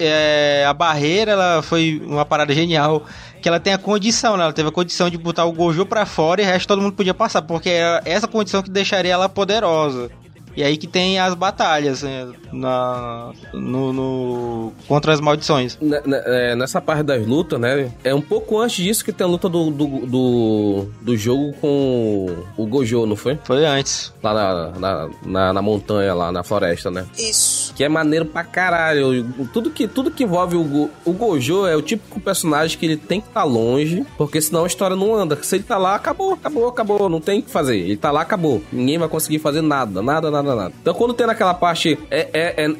[0.00, 3.04] é, a barreira ela foi uma parada genial.
[3.42, 4.44] Que ela tem a condição, né?
[4.44, 6.92] Ela teve a condição de botar o Gojo pra fora e o resto todo mundo
[6.94, 7.40] podia passar.
[7.42, 10.10] Porque é essa condição que deixaria ela poderosa.
[10.56, 15.78] E aí que tem as batalhas né, na, no, no- contra as maldições.
[15.80, 17.90] Ne- ne- é, nessa parte das lutas, né?
[18.02, 22.36] É um pouco antes disso que tem a luta do, do, do, do jogo com
[22.56, 23.38] o Gojo, não foi?
[23.44, 24.12] Foi antes.
[24.22, 27.06] Lá na, na, na, na montanha, lá na floresta, né?
[27.16, 27.59] Isso.
[27.74, 29.24] Que é maneiro pra caralho.
[29.52, 32.96] Tudo que, tudo que envolve o, Go- o Gojo é o típico personagem que ele
[32.96, 35.38] tem que estar longe, porque senão a história não anda.
[35.42, 37.08] Se ele tá lá, acabou, acabou, acabou.
[37.08, 37.76] Não tem o que fazer.
[37.78, 38.62] Ele tá lá, acabou.
[38.72, 40.74] Ninguém vai conseguir fazer nada, nada, nada, nada.
[40.80, 41.98] Então quando tem naquela parte.
[42.10, 42.74] É, é, é-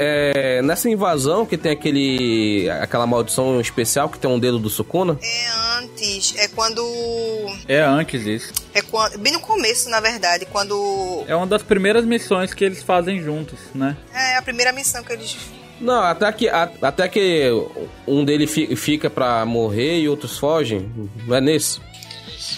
[0.58, 2.68] é nessa invasão que tem aquele.
[2.80, 5.18] aquela maldição especial que tem um dedo do Sukuna.
[5.22, 6.82] É antes, é quando.
[7.68, 8.52] É antes isso.
[8.74, 9.18] É quando.
[9.18, 11.24] Bem no começo, na verdade, quando.
[11.26, 13.96] É uma das primeiras missões que eles fazem juntos, né?
[14.14, 15.36] É a primeira missão que eles.
[15.80, 17.44] Não, até que, até que
[18.06, 20.90] um deles fi- fica pra morrer e outros fogem.
[21.26, 21.80] Não é nesse?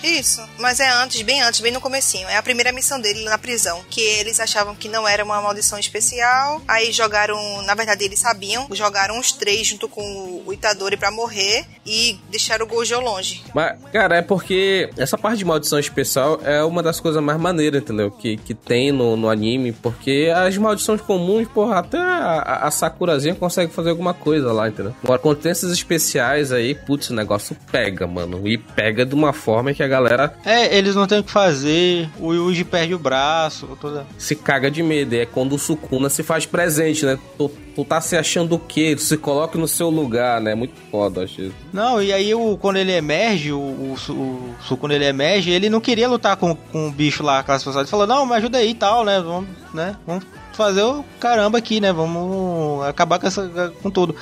[0.03, 2.29] Isso, mas é antes, bem antes, bem no comecinho.
[2.29, 5.79] É a primeira missão dele na prisão, que eles achavam que não era uma maldição
[5.79, 6.63] especial.
[6.67, 11.65] Aí jogaram, na verdade eles sabiam, jogaram os três junto com o Itadori pra morrer
[11.85, 13.43] e deixaram o Gojo longe.
[13.55, 17.83] Mas, cara, é porque essa parte de maldição especial é uma das coisas mais maneiras,
[17.83, 18.11] entendeu?
[18.11, 23.35] Que, que tem no, no anime, porque as maldições comuns, porra, até a, a Sakurazinha
[23.35, 24.95] consegue fazer alguma coisa lá, entendeu?
[25.03, 28.47] Agora, quando tem esses especiais aí, putz, o negócio pega, mano.
[28.47, 32.09] E pega de uma forma que a galera É, eles não têm o que fazer.
[32.19, 33.67] O Yuji perde o braço.
[33.81, 34.07] Toda...
[34.19, 35.15] se caga de medo.
[35.15, 37.19] É quando o Sukuna se faz presente, né?
[37.37, 38.95] Tu, tu tá se achando o quê?
[38.97, 40.55] Tu se coloca no seu lugar, né?
[40.55, 41.53] Muito foda, achei.
[41.73, 45.81] Não, e aí o, quando ele emerge, o, o, o Sukuna ele emerge, ele não
[45.81, 47.85] queria lutar com, com o bicho lá, aquelas pessoas.
[47.85, 49.21] Ele falou, não, me ajuda aí e tal, né?
[49.21, 49.97] Vamos, né?
[50.07, 50.25] Vamos
[50.57, 51.93] fazer o caramba aqui, né?
[51.93, 54.15] Vamos acabar com, essa, com tudo.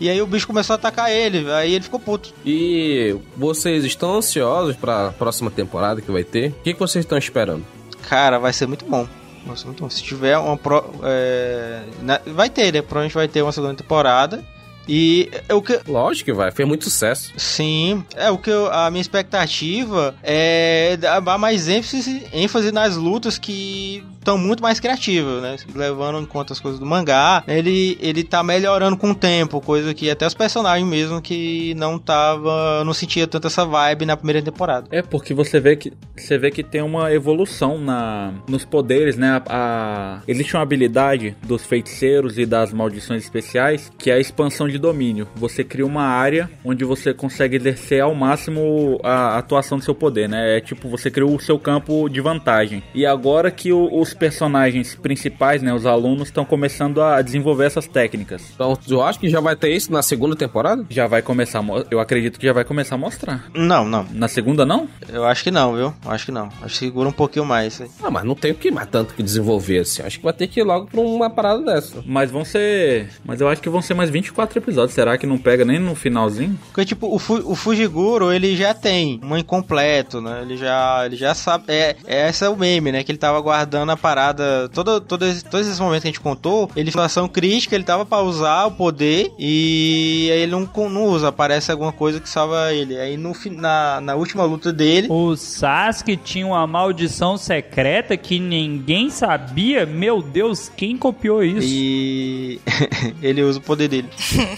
[0.00, 2.32] E aí o bicho começou a atacar ele, aí ele ficou puto.
[2.44, 6.50] E vocês estão ansiosos pra próxima temporada que vai ter?
[6.50, 7.64] O que, que vocês estão esperando?
[8.08, 9.06] Cara, vai ser muito bom.
[9.44, 9.90] Muito bom.
[9.90, 11.82] Se tiver uma pro, é,
[12.26, 12.82] vai ter, né?
[12.82, 14.44] Provavelmente vai ter uma segunda temporada.
[14.88, 17.32] E é o que Lógico que vai, fez muito sucesso.
[17.36, 23.38] Sim, é o que eu- a minha expectativa é dar mais ênfase, ênfase nas lutas
[23.38, 25.56] que estão muito mais criativas, né?
[25.74, 29.94] Levando em conta as coisas do mangá, ele, ele tá melhorando com o tempo, coisa
[29.94, 34.42] que até os personagens mesmo que não tava, não sentia tanto essa vibe na primeira
[34.42, 34.86] temporada.
[34.90, 39.40] É porque você vê que você vê que tem uma evolução na nos poderes, né?
[39.48, 44.68] A, a- existe uma habilidade dos feiticeiros e das maldições especiais que é a expansão
[44.68, 45.28] de domínio.
[45.36, 50.28] Você cria uma área onde você consegue exercer ao máximo a atuação do seu poder,
[50.28, 50.56] né?
[50.56, 52.82] É tipo você cria o seu campo de vantagem.
[52.94, 57.86] E agora que o- os personagens principais, né, os alunos estão começando a desenvolver essas
[57.86, 58.42] técnicas.
[58.54, 60.84] Então, eu acho que já vai ter isso na segunda temporada?
[60.88, 63.44] Já vai começar, eu acredito que já vai começar a mostrar.
[63.54, 64.06] Não, não.
[64.12, 64.88] Na segunda não?
[65.08, 65.94] Eu acho que não, viu?
[66.06, 66.48] Acho que não.
[66.62, 67.80] Acho que segura um pouquinho mais.
[68.02, 70.02] Ah, mas não tem o que mais tanto que desenvolver assim.
[70.02, 72.02] Acho que vai ter que ir logo pra uma parada dessa.
[72.06, 73.08] Mas vão ser.
[73.24, 74.67] Mas eu acho que vão ser mais 24 episódios.
[74.88, 76.58] Será que não pega nem no finalzinho?
[76.66, 80.40] Porque, tipo, o, Fu- o Fujiguro, ele já tem um incompleto, né?
[80.42, 81.64] Ele já, ele já sabe.
[81.68, 83.02] É, é esse é o meme, né?
[83.04, 84.68] Que ele tava guardando a parada.
[84.72, 88.04] Todo, todo, esse- todos esses momentos que a gente contou, ele, situação crítica, ele tava
[88.04, 91.28] pra usar o poder e aí ele não, con- não usa.
[91.28, 92.98] Aparece alguma coisa que salva ele.
[92.98, 95.06] Aí no, na, na última luta dele.
[95.10, 99.84] O Sasuke tinha uma maldição secreta que ninguém sabia.
[99.86, 101.66] Meu Deus, quem copiou isso?
[101.70, 102.60] E
[103.22, 104.08] ele usa o poder dele.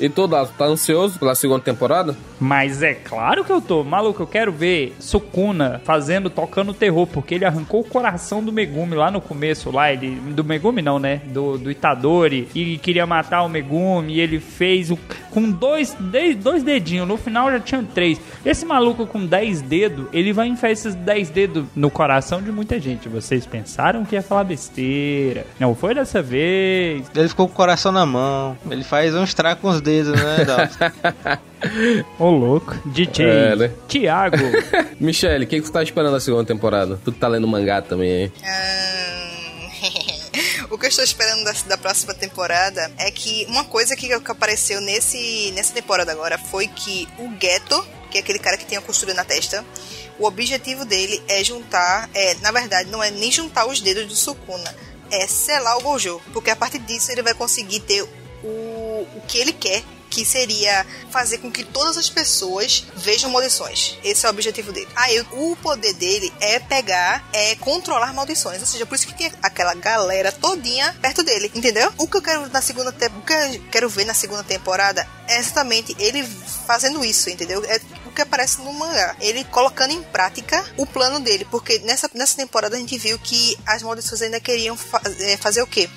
[0.00, 2.16] E tu, Dato, tá ansioso pela segunda temporada?
[2.40, 3.84] Mas é claro que eu tô.
[3.84, 8.94] Maluco, eu quero ver Sukuna fazendo, tocando terror, porque ele arrancou o coração do Megumi
[8.96, 10.10] lá no começo, lá, ele.
[10.32, 11.20] Do Megumi não, né?
[11.26, 12.48] Do, do Itadori.
[12.54, 14.14] E queria matar o Megumi.
[14.14, 14.98] E ele fez o.
[15.30, 17.06] Com dois, dez- dois dedinhos.
[17.08, 18.20] No final já tinha três.
[18.44, 22.78] Esse maluco com dez dedos, ele vai enfiar esses dez dedos no coração de muita
[22.80, 23.08] gente.
[23.08, 25.46] Vocês pensaram que ia falar besteira.
[25.58, 27.04] Não foi dessa vez.
[27.14, 28.56] Ele ficou com o coração na mão.
[28.70, 31.38] Ele faz um estrago com os dedos, né, Dalton?
[32.18, 32.74] Ô, louco.
[32.86, 33.70] DJ É, né?
[33.86, 34.36] Tiago.
[34.98, 36.98] Michele, o que, que você tá esperando da segunda temporada?
[37.04, 38.32] Tu que tá lendo mangá também aí.
[40.70, 44.30] O que eu estou esperando da, da próxima temporada é que uma coisa que, que
[44.30, 48.76] apareceu nesse, nessa temporada agora foi que o Geto, que é aquele cara que tem
[48.76, 49.64] a costura na testa,
[50.18, 54.16] o objetivo dele é juntar, é, na verdade, não é nem juntar os dedos do
[54.16, 54.74] Sukuna,
[55.12, 58.08] é selar o Gojo, porque a partir disso ele vai conseguir ter o,
[59.02, 63.98] o que ele quer, que seria fazer com que todas as pessoas vejam maldições.
[64.04, 64.86] Esse é o objetivo dele.
[64.94, 68.60] Aí o poder dele é pegar, é controlar maldições.
[68.60, 71.92] Ou seja, por isso que tem aquela galera todinha perto dele, entendeu?
[71.98, 75.04] O que eu quero na segunda te- o que eu quero ver na segunda temporada
[75.26, 76.22] é exatamente ele
[76.64, 77.64] fazendo isso, entendeu?
[77.64, 77.80] É,
[78.14, 79.16] que aparece no mangá.
[79.20, 83.58] Ele colocando em prática o plano dele, porque nessa, nessa temporada a gente viu que
[83.66, 85.90] as maldições ainda queriam fa é, fazer o quê?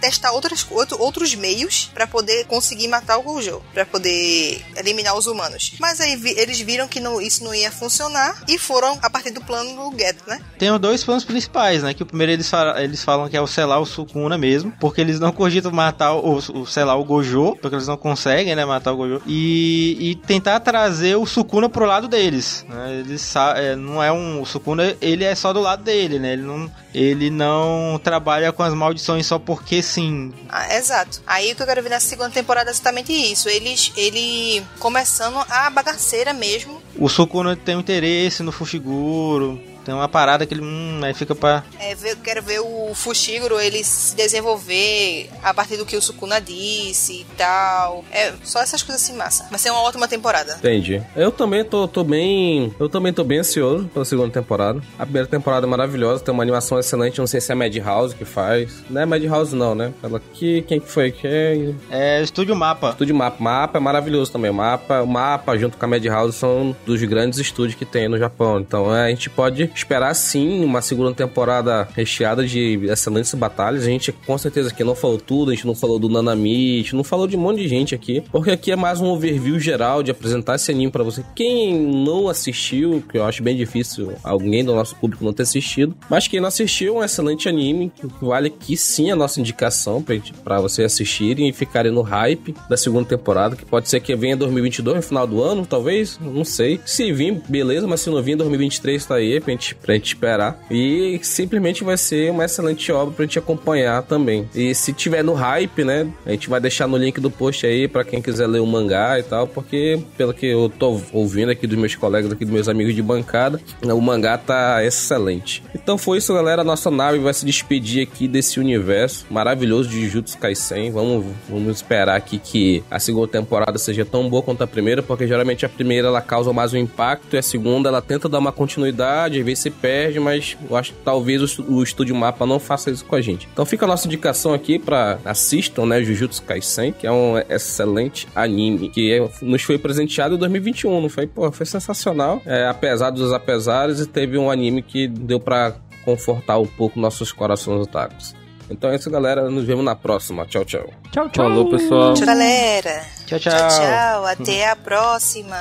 [0.00, 5.26] Testar outras, outro, outros meios para poder conseguir matar o Gojo, para poder eliminar os
[5.26, 5.74] humanos.
[5.78, 9.30] Mas aí vi, eles viram que não, isso não ia funcionar e foram a partir
[9.30, 10.40] do plano do Geto, né?
[10.58, 11.94] Tem dois planos principais, né?
[11.94, 15.00] Que o primeiro eles falam, eles falam que é o selar o Sukuna mesmo, porque
[15.00, 18.92] eles não cogitam matar o, o selar o Gojo, porque eles não conseguem, né, matar
[18.92, 22.64] o Gojo, e, e tentar trazer o Sukuna pro lado deles.
[22.68, 23.00] Né?
[23.00, 26.32] Eles é, não é um o Sukuna, ele é só do lado dele, né?
[26.32, 30.32] Ele não ele não trabalha com as maldições só porque sim.
[30.48, 31.20] Ah, exato.
[31.26, 33.48] Aí o que eu quero ver nessa segunda temporada é exatamente isso.
[33.48, 36.80] Eles, ele começando a bagaceira mesmo.
[36.96, 40.62] O Sukuna tem um interesse no Fushiguro, tem uma parada que ele.
[40.62, 41.64] Hum, aí fica pra.
[41.78, 46.40] É, ver, quero ver o Fushiguro ele se desenvolver a partir do que o Sukuna
[46.40, 48.04] disse e tal.
[48.10, 49.46] É, só essas coisas assim massa.
[49.50, 50.54] Vai ser uma ótima temporada.
[50.58, 51.02] Entendi.
[51.16, 52.74] Eu também tô, tô bem.
[52.78, 54.80] Eu também tô bem ansioso pela segunda temporada.
[54.98, 57.18] A primeira temporada é maravilhosa, tem uma animação excelente.
[57.18, 58.84] Não sei se é a Madhouse que faz.
[58.88, 59.92] Não é Madhouse, não, né?
[60.02, 60.62] Ela que.
[60.62, 61.10] Quem que foi?
[61.10, 61.74] Que é.
[61.90, 62.90] É Estúdio Mapa.
[62.90, 63.42] Estúdio Mapa.
[63.42, 64.50] Mapa é maravilhoso também.
[64.50, 68.18] O Mapa, o Mapa junto com a Madhouse são dos grandes estúdios que tem no
[68.18, 68.60] Japão.
[68.60, 73.82] Então é, a gente pode esperar sim uma segunda temporada recheada de excelentes batalhas.
[73.82, 76.78] A gente com certeza aqui não falou tudo, a gente não falou do Nanami, a
[76.78, 79.58] gente não falou de um monte de gente aqui, porque aqui é mais um overview
[79.58, 81.24] geral de apresentar esse anime para você.
[81.34, 85.96] Quem não assistiu, que eu acho bem difícil alguém do nosso público não ter assistido,
[86.08, 90.04] mas quem não assistiu, é um excelente anime, que vale aqui sim a nossa indicação
[90.44, 94.34] para você assistirem e ficarem no hype da segunda temporada, que pode ser que venha
[94.34, 96.80] em 2022, no final do ano, talvez, não sei.
[96.84, 100.06] Se vir, beleza, mas se não vir em 2023, tá aí, pra gente pra gente
[100.06, 100.58] esperar.
[100.70, 104.48] E simplesmente vai ser uma excelente obra pra gente acompanhar também.
[104.54, 106.08] E se tiver no hype, né?
[106.24, 109.18] A gente vai deixar no link do post aí para quem quiser ler o mangá
[109.18, 112.68] e tal, porque pelo que eu tô ouvindo aqui dos meus colegas, aqui dos meus
[112.68, 115.62] amigos de bancada, o mangá tá excelente.
[115.74, 116.62] Então foi isso, galera.
[116.62, 120.90] A nossa nave vai se despedir aqui desse universo maravilhoso de Jujutsu Kaisen.
[120.90, 125.26] Vamos, vamos esperar aqui que a segunda temporada seja tão boa quanto a primeira, porque
[125.26, 128.52] geralmente a primeira ela causa mais um impacto e a segunda ela tenta dar uma
[128.52, 132.90] continuidade, vezes se perde, mas eu acho que talvez o, o Estúdio Mapa não faça
[132.90, 133.48] isso com a gente.
[133.52, 138.26] Então fica a nossa indicação aqui para assistam, né, Jujutsu Kaisen, que é um excelente
[138.34, 141.26] anime que é, nos foi presenteado em 2021, não foi?
[141.26, 142.40] Pô, foi sensacional.
[142.46, 145.74] É, apesar dos apesares, e teve um anime que deu para
[146.04, 148.34] confortar um pouco nossos corações otakus.
[148.70, 149.50] Então é isso, galera.
[149.50, 150.46] Nos vemos na próxima.
[150.46, 150.88] Tchau, tchau.
[151.10, 151.44] Tchau, tchau.
[151.44, 152.14] Falou, pessoal.
[152.14, 153.04] Tchau, galera.
[153.26, 153.52] Tchau, tchau.
[153.52, 154.26] Tchau, tchau.
[154.26, 155.56] Até a próxima.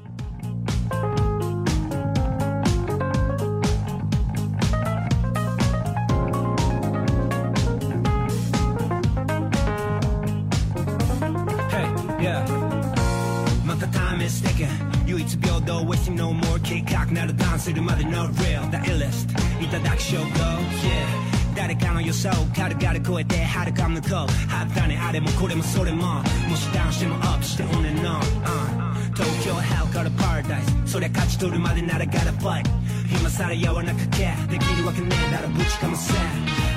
[16.63, 19.31] 計画なるダンするまで no real the illest
[19.63, 24.27] いただく証拠 yeah 誰かの予想軽々超えて遥か向こうは
[24.71, 32.63] ったねあれもこれもそれももしダウンしてもアップして on and on、uh、東京 hell から paradise そりゃ勝ち取るまでなら gotta fight
[33.11, 36.15] 今さらやわなかけできるわけねえだろぶちかませ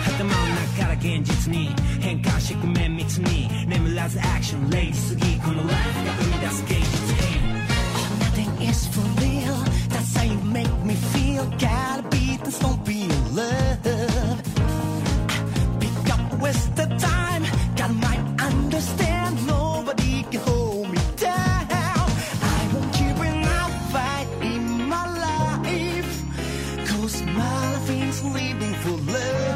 [0.07, 1.69] 頭の中から現実に
[1.99, 7.41] 変換してく綿密に眠らずアクションレイジすぎこのライフが生み出す現実変
[8.19, 9.04] Nothing is for
[11.58, 13.82] Gotta beat this, don't be love.
[15.80, 17.42] Pick up, waste the time.
[17.76, 19.46] Got my understand.
[19.46, 22.06] Nobody can hold me down.
[22.54, 26.24] I won't give enough fight in my life.
[26.88, 29.55] Cause my life is living for love.